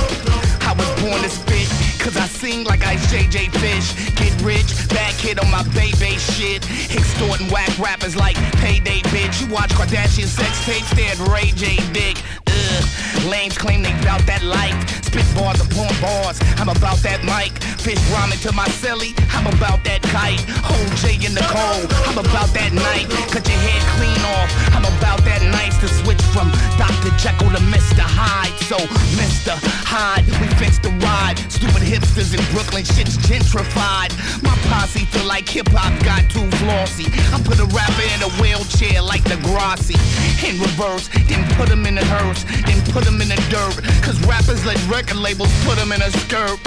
[0.63, 1.67] I was born to spit,
[1.99, 4.15] cause I sing like I JJ Fish.
[4.15, 6.63] Get rich, bad kid on my baby shit.
[6.95, 9.41] Extorting whack rappers like Payday Bitch.
[9.41, 12.23] You watch Kardashian sex tapes, had Ray J Dick.
[12.47, 13.27] Ugh.
[13.29, 15.05] Lames claim they bout that life.
[15.05, 16.39] Spit bars upon bars.
[16.63, 17.53] I'm about that mic.
[17.81, 19.17] Fish ramen to my celly.
[19.33, 20.45] I'm about that kite.
[20.69, 21.89] Hold J in the cold.
[22.13, 23.09] I'm about that night.
[23.33, 24.53] Cut your head clean off.
[24.77, 27.09] I'm about that nice to switch from Dr.
[27.17, 28.05] Jekyll to Mr.
[28.05, 28.53] Hyde.
[28.69, 28.77] So,
[29.17, 29.57] Mr.
[29.89, 31.41] Hyde, we fixed the ride.
[31.49, 34.13] Stupid hipsters in Brooklyn, shit's gentrified.
[34.45, 37.09] My posse feel like hip hop got too flossy.
[37.33, 39.97] I put a rapper in a wheelchair like Degrassi.
[40.45, 43.81] In reverse, then put him in the hearse, then put him in the dirt.
[44.05, 46.61] Cause rappers let record labels put him in a skirt.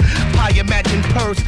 [0.54, 1.40] Your matching purse,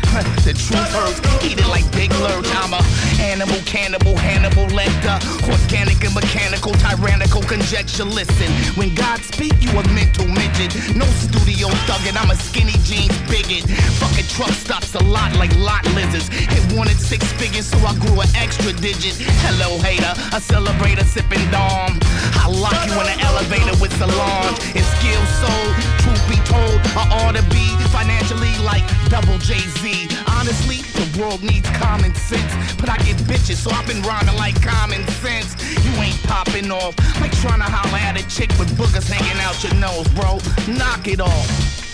[0.45, 1.19] the truth hurts.
[1.45, 2.47] Eat it like Big Lurch.
[2.63, 2.83] I'm a
[3.21, 5.17] animal, cannibal, Hannibal Lecter.
[5.49, 8.05] Organic and mechanical, tyrannical conjecture.
[8.05, 10.73] Listen, when God speak, you a mental midget.
[10.97, 13.67] No studio thuggin', I'm a skinny jeans bigot.
[13.99, 16.31] Fucking truck stops a lot like lot lizards.
[16.33, 19.19] It wanted six figures, so I grew an extra digit.
[19.43, 21.99] Hello, hater, a celebrator sipping Dom.
[22.39, 24.57] I lock you in an elevator with Solange.
[24.79, 30.09] It's skill sold, truth be told, I ought to be financially like double Jay Z.
[30.39, 34.61] Honestly, the world needs common sense, but I get bitches, so I've been rhyming like
[34.63, 35.57] common sense.
[35.83, 39.59] You ain't popping off like trying to holler at a chick with boogers hanging out
[39.65, 40.39] your nose, bro.
[40.73, 41.86] Knock it off.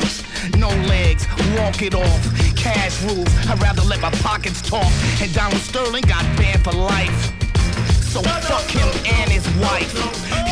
[0.59, 1.27] No legs,
[1.57, 2.23] walk it off.
[2.57, 4.91] Cash rules, I'd rather let my pockets talk.
[5.21, 7.33] And Donald Sterling got banned for life.
[8.13, 9.95] So fuck him and his wife.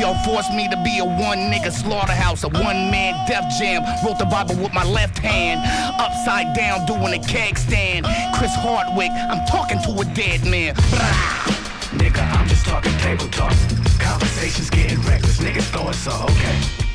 [0.00, 3.82] Y'all forced me to be a one nigga slaughterhouse, a one man death jam.
[4.04, 5.60] Wrote the Bible with my left hand,
[6.00, 8.06] upside down doing a keg stand.
[8.34, 10.74] Chris Hardwick, I'm talking to a dead man.
[10.74, 11.60] Brah.
[11.98, 13.52] Nigga, I'm just talking table talk.
[13.98, 16.89] Conversations getting reckless, niggas throwing so okay.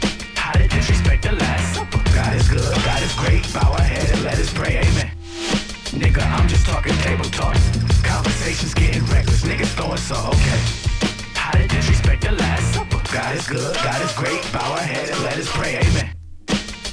[0.55, 2.01] How to disrespect the last supper?
[2.15, 3.43] God is good, God is great.
[3.53, 5.11] Bow our head and let us pray, amen.
[5.91, 7.57] Nigga, I'm just talking table talk.
[8.03, 10.61] Conversations getting reckless, niggas throwing so okay.
[11.35, 13.01] How to disrespect the last supper?
[13.11, 14.41] God is good, God is great.
[14.53, 16.15] Bow our head and let us pray, amen.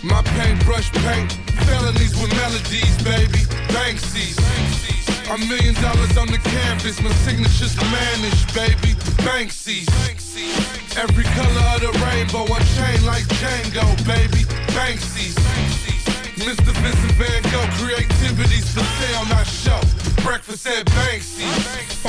[0.03, 1.31] My paintbrush paint,
[1.62, 3.46] felonies with melodies, baby.
[3.70, 4.91] Banksy's.
[5.32, 8.92] A million dollars on the canvas, my signature's managed, baby.
[9.24, 9.88] Banksy's.
[10.94, 14.44] Every color of the rainbow, I chain like Django, baby.
[14.76, 15.34] Banksy's.
[16.36, 16.76] Mr.
[16.84, 19.80] Vincent Van Gogh, creativity's for sale, not show.
[20.22, 22.01] Breakfast at Banksy's.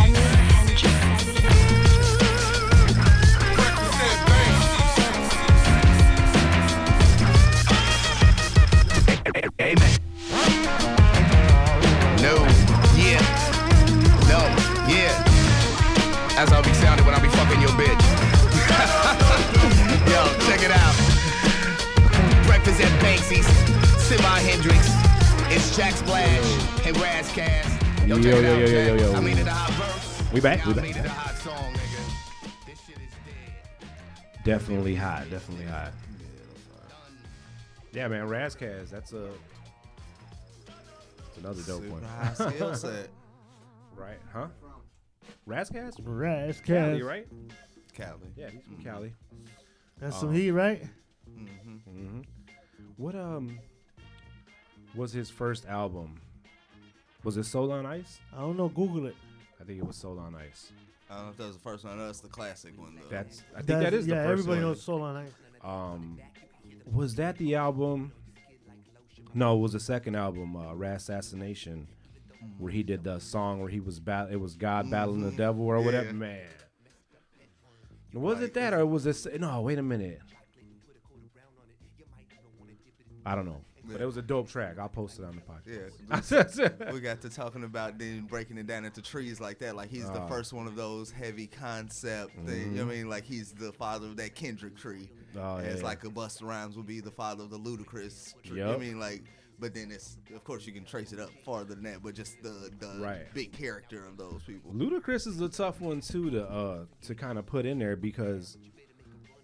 [25.83, 28.07] Jack Splash and Ras Kass.
[28.07, 29.13] Yo, Yo, check yo, yo, yo, yo, yo.
[29.15, 30.31] I made it a hot verse.
[30.31, 30.83] We back, we I back.
[30.85, 32.83] made it a hot song, nigga.
[34.45, 35.29] Definitely hot.
[35.29, 35.91] Definitely hot.
[37.91, 38.29] Yeah, man.
[38.29, 38.91] Ras Kass.
[38.91, 39.27] That's a.
[41.17, 42.03] That's another dope Super one.
[42.03, 43.09] high skill set.
[43.97, 44.19] right?
[44.31, 44.47] Huh?
[45.45, 45.97] Ras Kass?
[45.97, 46.63] Razcast.
[46.63, 47.27] Cali, right?
[47.93, 48.31] Cali.
[48.37, 49.13] Yeah, he's from Cali.
[49.99, 50.81] That's some Um, heat, right?
[51.29, 52.21] Mm-hmm.
[52.95, 53.59] What um
[54.95, 56.19] was his first album?
[57.23, 58.19] Was it Soul on Ice?
[58.35, 58.67] I don't know.
[58.69, 59.15] Google it.
[59.59, 60.71] I think it was Soul on Ice.
[61.09, 61.97] I don't know if that was the first one.
[61.97, 63.07] That's the classic one, though.
[63.09, 64.69] That's I think That's- that is the yeah, first everybody one.
[64.71, 65.31] knows Soul on Ice.
[65.61, 66.19] Um,
[66.91, 68.11] was that the album?
[69.33, 71.87] No, it was the second album, uh, Rasassination,
[72.59, 75.65] where he did the song where he was bat- it was God battling the devil
[75.65, 76.07] or whatever.
[76.07, 76.11] Yeah.
[76.13, 76.41] Man,
[78.13, 79.25] was it that or was this?
[79.39, 80.19] No, wait a minute.
[83.25, 84.77] I don't know, but it was a dope track.
[84.79, 86.57] I'll post it on the podcast.
[86.85, 89.75] Yeah, we got to talking about then breaking it down into trees like that.
[89.75, 90.27] Like he's the Ah.
[90.27, 92.71] first one of those heavy concept thing.
[92.71, 93.09] You know what I mean?
[93.09, 95.09] Like he's the father of that Kendrick tree.
[95.37, 98.57] Oh, And It's like a Busta Rhymes would be the father of the Ludacris tree.
[98.59, 98.99] You know what I mean?
[98.99, 99.23] Like,
[99.59, 102.01] but then it's of course you can trace it up farther than that.
[102.03, 103.33] But just the the Right.
[103.33, 104.71] big character of those people.
[104.71, 108.57] Ludacris is a tough one too to uh to kind of put in there because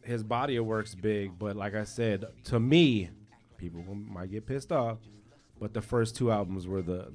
[0.04, 3.10] his body of work's big, but like I said, to me,
[3.60, 4.98] people might get pissed off,
[5.60, 7.12] but the first two albums were the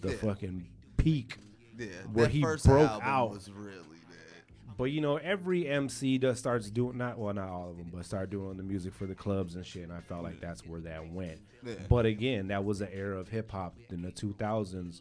[0.00, 0.16] the Yeah.
[0.16, 0.66] fucking
[0.96, 1.38] peak
[1.78, 3.30] Yeah, where that he first broke album out.
[3.30, 4.76] was really bad.
[4.76, 8.04] But you know, every MC does starts doing not well, not all of them, but
[8.04, 9.84] start doing the music for the clubs and shit.
[9.84, 11.40] And I felt like that's where that went.
[11.64, 11.74] Yeah.
[11.88, 15.00] But again, that was an era of hip hop in the 2000s,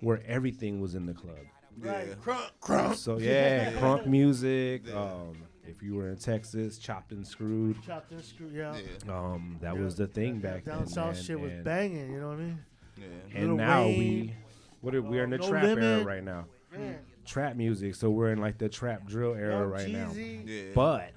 [0.00, 1.38] where everything was in the club.
[1.78, 2.08] Right.
[2.08, 2.14] Yeah.
[2.14, 2.94] Crunk, crunk.
[2.96, 4.92] So yeah, crunk music.
[4.92, 5.36] Um,
[5.66, 7.82] if you were in Texas, chopped and screwed.
[7.82, 8.52] Chopped and screwed.
[8.54, 8.76] Yeah.
[9.08, 9.80] Um, that Yeah.
[9.82, 10.86] was the thing back Down then.
[10.86, 12.12] south man, shit was and- banging.
[12.12, 12.58] You know what I mean?
[12.98, 13.06] Yeah.
[13.34, 14.34] And Lil now Wayne, we,
[14.80, 16.46] what are, we're in the No trap era right now.
[16.72, 16.98] Man.
[17.24, 20.12] Trap music, so we're in like the trap drill era Young right now.
[20.12, 20.62] Yeah.
[20.74, 21.10] But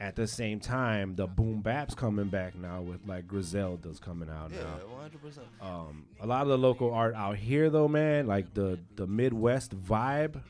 [0.00, 4.50] at the same time, the boom bap's coming back now with like Griselda's coming out
[4.50, 4.86] Yeah, now.
[4.92, 5.46] one hundred percent.
[5.60, 9.76] Um, a lot of the local art out here, though, man, like the the Midwest
[9.78, 10.40] vibe.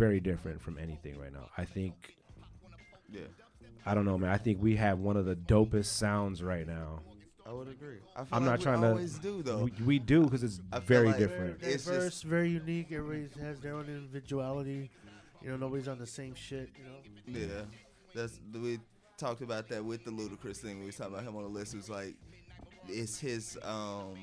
[0.00, 1.50] Very different from anything right now.
[1.58, 2.16] I think,
[3.12, 3.20] Yeah,
[3.84, 4.30] I don't know, man.
[4.30, 7.00] I think we have one of the dopest sounds right now.
[7.46, 7.98] I would agree.
[8.16, 8.88] I feel I'm like not we trying to.
[8.92, 9.64] always do though.
[9.64, 11.60] We, we do because it's very like- different.
[11.60, 12.90] Very It's diverse, just- very unique.
[12.92, 14.90] Everybody has their own individuality.
[15.42, 16.70] You know, nobody's on the same shit.
[16.78, 17.46] You know.
[17.46, 17.62] Yeah,
[18.14, 18.78] that's we
[19.18, 20.80] talked about that with the Ludacris thing.
[20.80, 21.74] We was talking about him on the list.
[21.74, 22.14] It was like
[22.88, 23.58] it's his.
[23.64, 24.14] um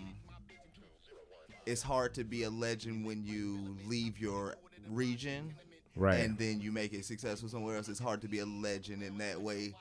[1.68, 4.56] It's hard to be a legend when you leave your
[4.90, 5.54] region,
[5.98, 6.20] Right.
[6.20, 7.90] And then you make it successful somewhere else.
[7.90, 9.74] It's hard to be a legend in that way.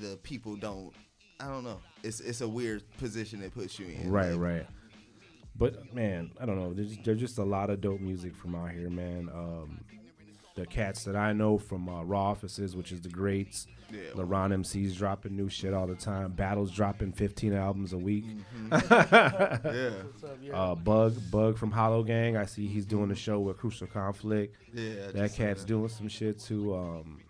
[0.00, 0.92] The people don't.
[1.40, 1.80] I don't know.
[2.02, 4.10] It's it's a weird position it puts you in.
[4.10, 4.66] Right, like, right.
[5.56, 6.72] But man, I don't know.
[6.72, 9.28] There's, there's just a lot of dope music from out here, man.
[9.32, 9.84] Um,
[10.54, 13.66] the cats that I know from uh, Raw Offices, which is the greats.
[13.92, 14.00] Yeah.
[14.14, 16.32] LeBron MC's dropping new shit all the time.
[16.32, 18.24] Battles dropping 15 albums a week.
[18.24, 18.72] Mm-hmm.
[18.72, 19.90] Yeah.
[19.90, 20.52] What's up, yeah.
[20.60, 22.36] Uh, Bug, Bug from Hollow Gang.
[22.36, 24.56] I see he's doing a show with Crucial Conflict.
[24.72, 25.66] Yeah, that cat's that.
[25.68, 26.74] doing some shit too.
[26.74, 27.20] Um,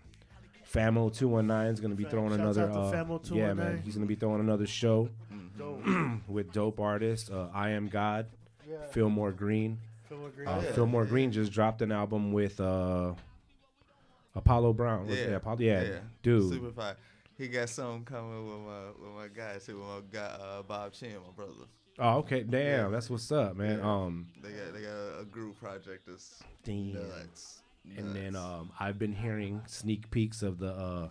[0.71, 2.71] Famo 219 is gonna be throwing shouts another.
[2.97, 5.09] out to Uh, yeah, man, he's gonna be throwing another show
[5.57, 5.81] Dope.
[6.27, 7.29] with dope artists.
[7.29, 8.27] Uh, I am God,
[8.69, 8.85] Yeah.
[8.91, 9.79] Fillmore Green.
[10.07, 10.47] Fillmore Green.
[10.47, 10.71] Uh, Yeah.
[10.73, 13.13] Fillmore Green just dropped an album with uh,
[14.35, 15.07] Apollo Brown.
[15.07, 16.51] Was- Yeah, Apollo, yeah, dude.
[16.51, 16.95] Super fire.
[17.37, 19.77] He got something coming with my with my guy too.
[19.79, 21.51] With my guy uh, Bob Chin, my brother.
[21.97, 22.87] Oh, okay, damn, Yeah.
[22.89, 23.79] that's what's up, man.
[23.79, 23.89] Yeah.
[23.89, 26.93] Um, They got they got a group project that's Damn.
[26.93, 27.61] nuts.
[27.97, 31.09] and then um, I've been hearing sneak peeks of the uh,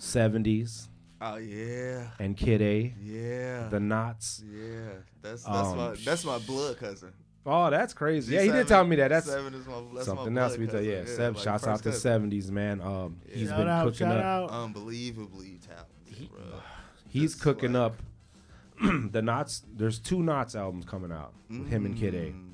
[0.00, 0.88] '70s
[1.20, 4.42] oh yeah, and Kid A, yeah, the Knots.
[4.48, 4.90] yeah.
[5.22, 7.12] That's that's Um, my that's my blood cousin.
[7.46, 8.34] Oh, that's crazy.
[8.34, 9.08] Yeah, he did tell me that.
[9.08, 10.58] That's Seven is my- that's something blood else.
[10.58, 10.98] We thought, yeah.
[11.00, 12.80] Yeah, Seb, like shouts out to seventies man.
[12.82, 14.24] Um, he's Shout been out, cooking up.
[14.24, 14.50] out.
[14.50, 16.40] Unbelievably talented, bro.
[17.08, 18.02] He's Just cooking like- up
[19.12, 19.62] the Knots.
[19.74, 22.26] There's two Knots albums coming out with him and Kid A.
[22.32, 22.50] Mm.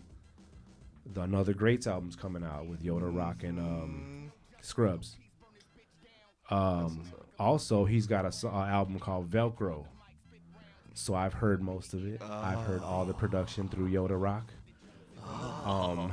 [1.12, 5.16] The Another Greats album's coming out with Yoda Rock and um, Scrubs.
[6.50, 7.02] Um,
[7.38, 9.86] also, he's got a so- uh, album called Velcro.
[10.94, 12.22] So I've heard most of it.
[12.22, 14.52] I've heard all the production through Yoda Rock.
[15.64, 16.12] Um,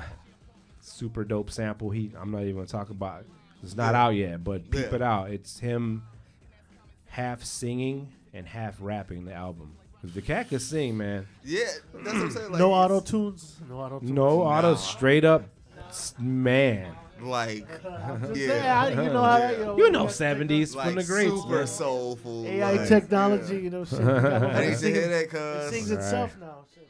[0.80, 1.90] super dope sample.
[1.90, 3.26] He, I'm not even gonna talk about.
[3.64, 4.04] It's not Yeah.
[4.04, 4.96] out yet, but peep Yeah.
[4.96, 5.30] it out.
[5.32, 6.04] It's him
[7.08, 9.74] half singing and half rapping the album.
[10.02, 11.28] Cause the cat can sing, man.
[11.44, 12.52] Yeah, that's what I'm saying.
[12.54, 13.58] Like, no auto tunes.
[13.70, 14.12] No auto tunes.
[14.12, 15.44] No auto, straight up,
[15.90, 16.96] s- man.
[17.22, 20.96] Like, yeah, say, I- you know how that, you know, You know, seventies like from
[20.96, 21.68] the greats, super man.
[21.68, 22.48] soulful.
[22.48, 23.60] AI like, technology, yeah.
[23.62, 24.00] you know, shit.
[24.00, 25.70] you got I one need to singing- hear that, It cuz.
[25.70, 26.66] sings itself now.
[26.74, 26.90] Shit.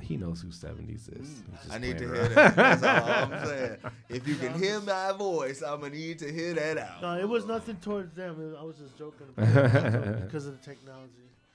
[0.00, 1.42] He knows who seventies is.
[1.70, 2.56] I need to hear that.
[2.56, 3.76] That's all I'm saying.
[4.08, 7.02] If you can hear my voice, I'm gonna need to hear that out.
[7.02, 8.56] No, it was nothing towards them.
[8.58, 11.12] I was just joking about it because of the technology.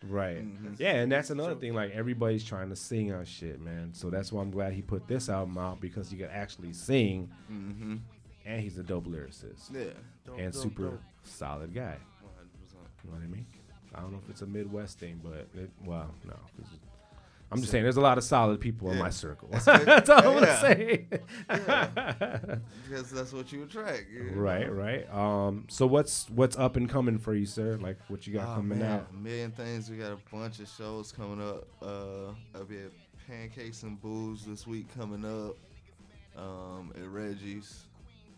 [0.08, 0.44] Right.
[0.46, 0.74] Mm-hmm.
[0.78, 1.74] Yeah, and that's another thing.
[1.74, 3.92] Like everybody's trying to sing on shit, man.
[3.94, 7.30] So that's why I'm glad he put this album out because he could actually sing,
[7.52, 7.96] Mm-hmm.
[8.46, 9.74] and he's a dope lyricist.
[9.74, 9.86] Yeah.
[10.26, 11.02] Dope, and dope, super dope.
[11.24, 11.98] solid guy.
[13.04, 13.46] You know what I mean?
[13.94, 16.34] I don't know if it's a Midwest thing, but it, well, no.
[16.34, 16.80] 'cause it-
[17.52, 19.48] I'm just saying, there's a lot of solid people in my circle.
[19.52, 21.08] That's That's, all I'm gonna say.
[22.90, 24.06] Because that's what you attract.
[24.12, 24.38] you know?
[24.42, 25.14] right, right.
[25.14, 27.78] Um, so what's what's up and coming for you, sir?
[27.80, 29.08] Like what you got Oh, coming man, out?
[29.12, 29.90] A million things.
[29.90, 31.68] We got a bunch of shows coming up.
[31.82, 32.92] Uh, I'll be at
[33.28, 35.56] Pancakes and Booze this week coming up.
[36.38, 37.84] Um, at Reggie's.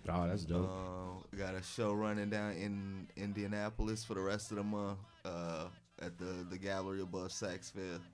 [0.09, 0.69] Oh, that's dope.
[0.69, 4.99] Um, we got a show running down in Indianapolis for the rest of the month.
[5.25, 5.65] Uh,
[6.01, 8.07] at the the gallery above Saks Fifth.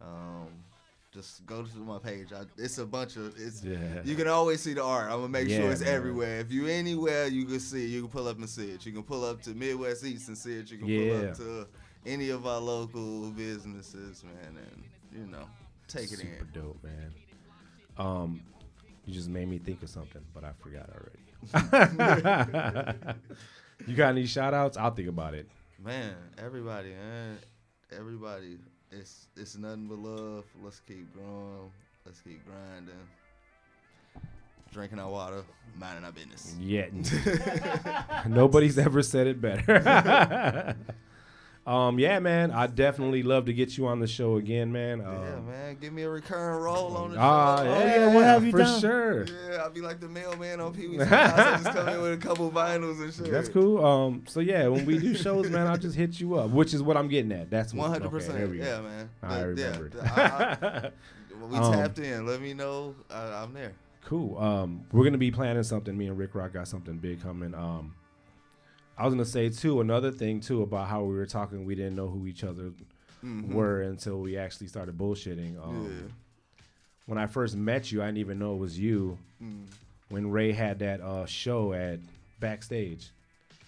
[0.00, 0.48] Um,
[1.12, 2.28] just go to my page.
[2.32, 3.62] I, it's a bunch of it's.
[3.64, 3.76] Yeah.
[4.04, 5.04] You can always see the art.
[5.10, 5.94] I'm gonna make Yeah, sure it's man.
[5.94, 6.40] everywhere.
[6.40, 7.84] If you anywhere, you can see.
[7.84, 7.88] it.
[7.88, 8.84] You can pull up and see it.
[8.86, 10.70] You can pull up to Midwest East and see it.
[10.70, 11.66] You can pull up to
[12.06, 14.84] any of our local businesses, man, and
[15.18, 15.48] you know,
[15.88, 16.26] take it in.
[16.38, 17.14] Super dope, man.
[17.96, 18.40] Um,
[19.06, 21.18] you just made me think of something, but I forgot already.
[23.86, 24.76] you got any shout outs?
[24.76, 25.48] I'll think about it.
[25.82, 27.38] Man, everybody, man,
[27.96, 28.58] everybody.
[28.90, 30.44] It's it's nothing but love.
[30.62, 31.70] Let's keep growing.
[32.06, 32.94] Let's keep grinding.
[34.72, 35.44] drinking our water,
[35.78, 36.54] minding our business.
[36.58, 36.86] Yeah.
[38.28, 40.76] Nobody's ever said it better.
[41.68, 42.50] um, yeah, man.
[42.50, 45.00] I definitely love to get you on the show again, man.
[45.00, 47.22] Um, Yeah, man, give me a recurring role on the show.
[47.22, 47.64] Ah, show.
[47.64, 48.80] yeah, yeah, we'll have you for down.
[48.80, 49.24] sure.
[49.26, 51.38] Yeah, I'll be like the mailman on Pee Wee's Playhouse.
[51.38, 53.30] I just come in with a couple vinyls and shit.
[53.30, 53.84] That's cool.
[53.84, 56.82] Um, so yeah, when we do shows, man, I'll just hit you up, which is
[56.82, 57.50] what I'm getting at.
[57.50, 58.54] That's one hundred percent.
[58.56, 59.10] Yeah, man.
[59.22, 59.94] I But, remembered.
[59.94, 60.90] Yeah, I- I-
[61.40, 62.26] when we Um, tapped in.
[62.26, 62.94] Let me know.
[63.10, 63.72] I, I'm there.
[64.04, 64.38] Cool.
[64.38, 65.96] Um, we're gonna be planning something.
[65.96, 67.54] Me and Rick Rock got something big coming.
[67.54, 67.94] Um,
[68.98, 71.64] I was gonna say too another thing too about how we were talking.
[71.64, 72.72] We didn't know who each other
[73.24, 73.52] Mhm.
[73.52, 75.56] were until we actually started bullshitting.
[75.64, 76.12] Um, Yeah.
[77.06, 79.16] When I first met you, I didn't even know it was you.
[79.42, 79.66] Mm.
[80.10, 82.00] When Ray had that uh, show at
[82.40, 83.10] backstage.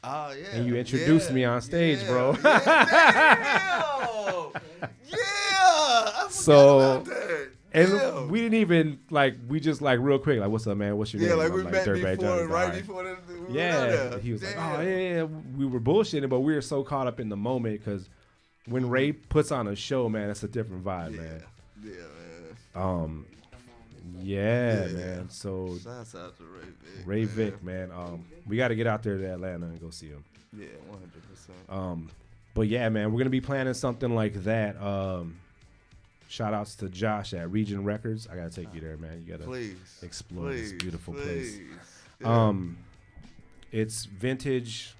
[0.04, 0.46] Oh yeah.
[0.52, 2.32] And you introduced yeah, me on stage, yeah, bro.
[2.42, 2.60] Yeah.
[5.06, 5.12] yeah.
[5.16, 7.04] I So.
[7.72, 8.24] And Yeah.
[8.26, 11.22] we didn't even like we just like real quick like what's up man what's your
[11.22, 13.16] Yeah, name Yeah, like I'm we met Dirtbag before, right before the,
[13.48, 16.60] we yeah he was like oh yeah, yeah yeah." we were bullshitting but we were
[16.62, 18.08] so caught up in the moment because
[18.66, 21.42] when Ray puts on a show man it's a different vibe man
[21.82, 21.92] Yeah,
[22.74, 22.84] man.
[22.84, 23.26] um
[24.20, 24.92] yeah, Yeah.
[24.92, 27.06] man so Shouts out to Ray Vic.
[27.06, 27.28] Ray man.
[27.28, 30.24] Vic man um we got to get out there to Atlanta and go see him
[30.56, 31.58] Yeah, one hundred percent.
[31.68, 32.10] um
[32.54, 35.36] but yeah man we're gonna be planning something like that um
[36.30, 38.28] Shout outs to Josh at Region Records.
[38.30, 39.20] I gotta take you there, man.
[39.26, 41.58] You gotta Please, explore this please, beautiful place.
[42.20, 42.46] Yeah.
[42.46, 42.78] Um,
[43.72, 44.94] it's vintage.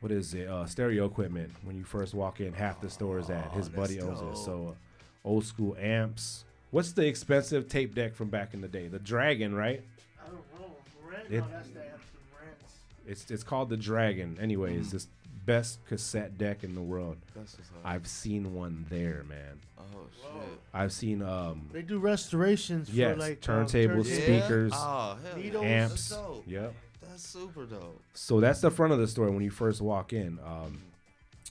[0.00, 0.46] What is it?
[0.46, 1.50] Uh, stereo equipment.
[1.64, 3.50] When you first walk in, half the store is at.
[3.52, 4.44] His Oh, buddy that's owns it.
[4.44, 6.44] So, uh, old school amps.
[6.70, 8.88] What's the expensive tape deck from back in the day?
[8.88, 9.82] The Dragon, right?
[10.22, 10.76] I don't know.
[11.10, 11.24] Rent?
[11.30, 11.98] It- no, that's the Amsterdam
[12.38, 12.74] Rents.
[13.06, 14.36] It's it's called the Dragon.
[14.38, 14.90] Anyways, Mm.
[14.90, 15.08] this
[15.48, 17.16] best cassette deck in the world.
[17.34, 17.56] That's.
[17.82, 19.58] I've seen one there, man.
[19.78, 20.58] Oh shit.
[20.74, 25.42] I've seen um They do restorations yes, for like um, turntables, speakers, Oh, yeah.
[25.42, 25.64] Needles.
[25.64, 26.08] amps.
[26.10, 26.46] That's.
[26.46, 26.74] Yep.
[27.00, 28.02] That's super dope.
[28.12, 30.38] So that's the front of the store when you first walk in.
[30.44, 30.82] Um,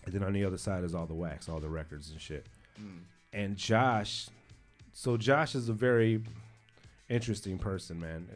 [0.06, 2.46] and then on the other side is all the wax, all the records and shit.
[2.80, 3.00] Mm.
[3.34, 4.28] And Josh,
[4.94, 6.22] so Josh is a very
[7.10, 8.28] interesting person, man.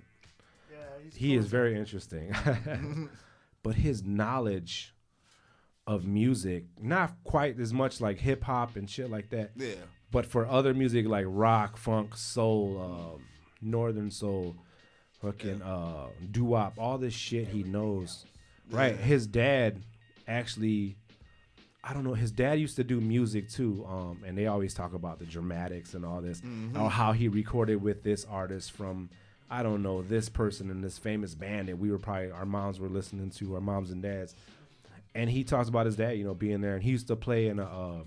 [0.72, 2.34] Yeah, he's He is very interesting.
[3.64, 4.94] but his knowledge
[5.88, 9.52] of music, not quite as much like hip hop and shit like that.
[9.56, 9.74] Yeah.
[10.12, 12.80] But for other music like rock, funk, soul,
[13.16, 13.24] um,
[13.62, 14.56] northern soul,
[15.22, 18.26] fucking uh, doo wop, all this shit he knows.
[18.70, 18.96] Right.
[18.96, 19.82] His dad
[20.28, 20.98] actually,
[21.84, 22.14] I don't know.
[22.14, 25.94] His dad used to do music too, um, and they always talk about the dramatics
[25.94, 26.78] and all this, Mhm.
[26.80, 29.10] or how he recorded with this artist from.
[29.50, 32.80] I don't know this person in this famous band that we were probably our moms
[32.80, 34.34] were listening to, our moms and dads,
[35.16, 37.48] and he talks about his dad, you know, being there, and he used to play
[37.48, 38.04] in a uh,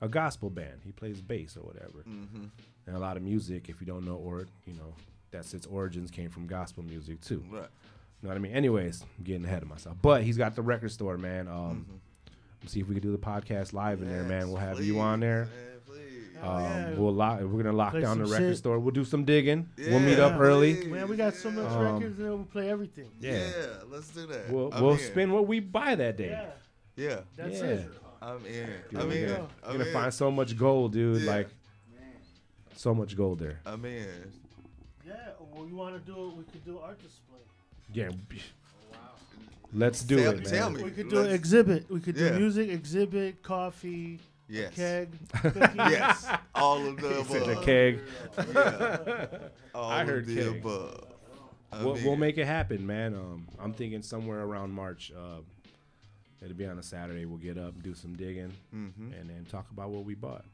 [0.00, 0.80] a gospel band.
[0.84, 2.50] He plays bass or whatever, Mhm.
[2.86, 3.68] and a lot of music.
[3.68, 4.94] If you don't know, or you know,
[5.30, 7.42] that's its origins came from gospel music too.
[7.50, 7.68] Right.
[8.22, 8.52] You know what I mean?
[8.52, 9.96] Anyways, I'm getting ahead of myself.
[10.00, 11.48] But he's got the record store, man.
[11.48, 12.66] Um, Mm-hmm.
[12.68, 14.48] see if we can do the podcast live in there, man.
[14.48, 15.44] We'll have please, you on there.
[15.44, 15.73] man,
[16.46, 16.90] Um, yeah.
[16.94, 17.40] we'll lock.
[17.40, 18.56] We're gonna lock Play down the record shit.
[18.58, 18.78] store.
[18.78, 19.68] We'll do some digging.
[19.78, 20.84] we'll meet up early.
[20.86, 23.10] Man, we got so much Um, records and we'll play everything.
[23.20, 23.32] Yeah.
[23.38, 24.50] Yeah, let's do that.
[24.50, 26.30] We'll we'll spend what we buy that day.
[26.30, 27.20] Yeah, Yeah.
[27.36, 27.64] that's Yeah.
[27.66, 27.90] it.
[28.22, 28.66] I'm in.
[28.90, 29.28] Dude, I'm we're in.
[29.28, 29.92] gonna, I'm we're gonna in.
[29.92, 31.22] find so much gold, dude.
[31.22, 31.30] Yeah.
[31.30, 31.48] Like
[32.76, 33.60] so much gold there.
[33.66, 34.06] I'm in.
[35.06, 35.14] Yeah,
[35.52, 36.36] well, you want to do it?
[36.36, 37.38] We could do art display.
[37.92, 38.10] Yeah.
[39.72, 40.44] Let's do Tell- it, man.
[40.52, 40.82] tell me.
[40.84, 41.90] We could do an Let's- exhibit.
[41.90, 42.38] We could do Yeah.
[42.38, 44.74] music, exhibit, coffee, a Yes.
[44.74, 45.08] keg.
[45.74, 46.26] Yes.
[46.54, 47.46] All of the He above.
[47.46, 48.00] the keg.
[48.54, 49.48] Yeah.
[49.74, 50.46] All I of heard the keg.
[50.58, 51.04] above.
[51.72, 53.14] I'm We'll, we'll make it happen, man.
[53.14, 55.12] Um, I'm thinking somewhere around March.
[55.16, 55.40] Uh,
[56.42, 57.24] it'll be on a Saturday.
[57.24, 59.18] We'll get up, do some digging, Mhm.
[59.20, 60.44] and then talk about what we bought.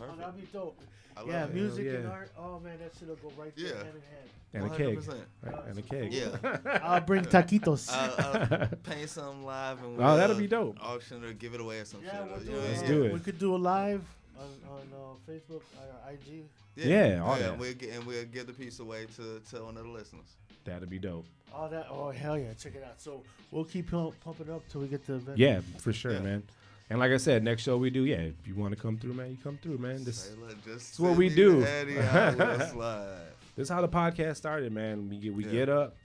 [0.00, 0.78] Oh, that'd be dope.
[1.16, 1.54] I love Yeah, it.
[1.54, 2.10] music and yeah.
[2.10, 2.30] art.
[2.38, 3.74] Oh man, that shit'll go right there Yeah.
[3.76, 4.28] hand in hand.
[4.52, 4.98] And a keg.
[4.98, 5.14] 100%.
[5.42, 5.66] Right?
[5.68, 6.12] And a keg.
[6.12, 6.80] Yeah.
[6.82, 7.90] I'll bring taquitos.
[7.92, 10.76] I'll, I'll paint something live and Oh, that'll we'll be dope.
[10.82, 12.68] Auction or give it away or some yeah, we'll you do know it.
[12.68, 13.12] Let's do it.
[13.12, 14.02] We could do a live
[14.38, 16.44] on on uh, Facebook, uh, IG.
[16.76, 17.50] Yeah, all yeah, that.
[17.52, 20.24] And we'll, get, and we'll give the piece away to, to one of the listeners.
[20.64, 21.26] That'd be dope.
[21.54, 21.86] All that.
[21.90, 22.52] Oh hell yeah!
[22.58, 23.00] Check it out.
[23.00, 25.38] So we'll keep pump, pumping up till we get to the event.
[25.38, 26.20] Yeah, for sure, Yeah.
[26.20, 26.42] man.
[26.90, 29.14] And like I said, next show we do, yeah, if you want to come through,
[29.14, 30.02] man, you come through, man.
[30.04, 31.60] This, Say, look, this is what we do.
[31.60, 33.20] the Addy, I will slide.
[33.54, 35.08] this is how the podcast started, man.
[35.08, 35.50] We get we Yeah.
[35.52, 35.96] get up.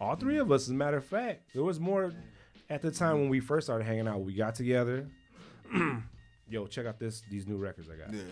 [0.00, 1.52] All three of us, as a matter of fact.
[1.52, 2.12] There was more
[2.70, 4.20] at the time when we first started hanging out.
[4.20, 5.08] We got together.
[6.48, 8.12] Yo, check out this these new records I got.
[8.14, 8.22] Yeah.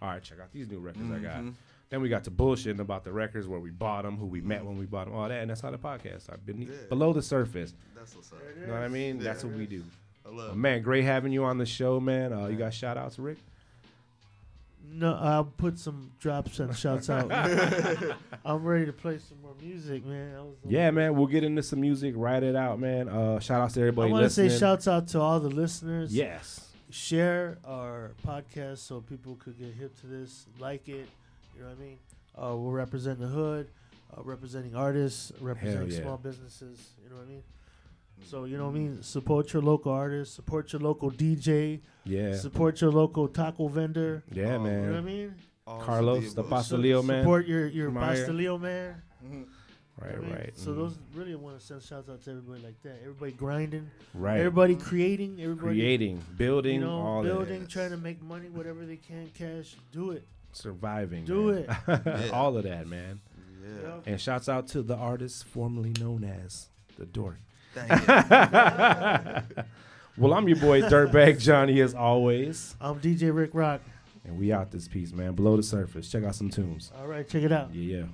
[0.00, 1.36] All right, check out these new records I got.
[1.42, 1.54] Mhm.
[1.90, 4.64] Then we got to bullshitting about the records, where we bought them, who we met
[4.64, 6.44] when we bought them, all that, and that's how the podcast started.
[6.46, 6.88] Beneath, Yeah.
[6.88, 8.38] Below the surface, That's what's up.
[8.58, 9.18] you know what I mean?
[9.18, 9.84] That's what we do.
[10.26, 10.56] I love it.
[10.56, 12.32] man, great having you on the show, man.
[12.32, 13.38] Uh, you got shout outs, Rick?
[14.94, 17.32] No, I'll put some drops and shouts out.
[18.44, 20.52] I'm ready to play some more music, man.
[20.68, 21.16] Yeah, man.
[21.16, 22.14] We'll get into some music.
[22.16, 23.08] Write it out, man.
[23.08, 24.10] Uh, shout outs to everybody.
[24.10, 24.60] I want to say listening.
[24.60, 26.14] shouts out to all the listeners.
[26.14, 26.68] Yes.
[26.90, 31.08] Share our podcast so people could get hip to this, like it.
[31.54, 31.98] You know what I mean?
[32.36, 33.68] Uh, we're representing the hood,
[34.14, 36.02] uh, representing artists, representing yeah.
[36.02, 36.90] small businesses.
[37.02, 37.42] You know what I mean?
[38.24, 39.02] So you know what I mean.
[39.02, 40.34] Support your local artist.
[40.34, 41.80] Support your local DJ.
[42.04, 42.34] Yeah.
[42.36, 44.22] Support your local taco vendor.
[44.32, 44.80] Yeah, man.
[44.82, 45.34] You know what I mean?
[45.66, 47.22] Carlos, the Pastelio man.
[47.22, 48.26] Support your your from out here.
[48.26, 49.02] Pastelio man.
[50.00, 50.52] Right, I mean, right.
[50.58, 50.76] So Mhm.
[50.76, 52.98] those really want to send shouts out to everybody like that.
[53.02, 53.90] Everybody grinding.
[54.14, 54.38] Right.
[54.38, 55.40] Everybody creating.
[55.40, 57.68] Everybody Creating, building, You know, all building, that.
[57.68, 59.76] trying to make money, whatever they can, cash.
[59.92, 60.26] Do it.
[60.52, 61.24] Surviving.
[61.24, 61.66] Do man.
[62.06, 62.30] it.
[62.32, 63.20] all of that, man.
[63.62, 64.00] Yeah.
[64.06, 66.68] And shouts out to the artist formerly known as
[66.98, 67.38] the Dork.
[67.74, 67.88] Dang
[70.18, 72.76] well, I'm your boy Dirtbag Johnny as always.
[72.80, 73.80] I'm DJ Rick Rock.
[74.24, 75.34] And we out this piece, man.
[75.34, 76.10] Below the surface.
[76.10, 76.92] Check out some tunes.
[76.96, 77.74] All right, check it out.
[77.74, 78.04] Yeah, yeah.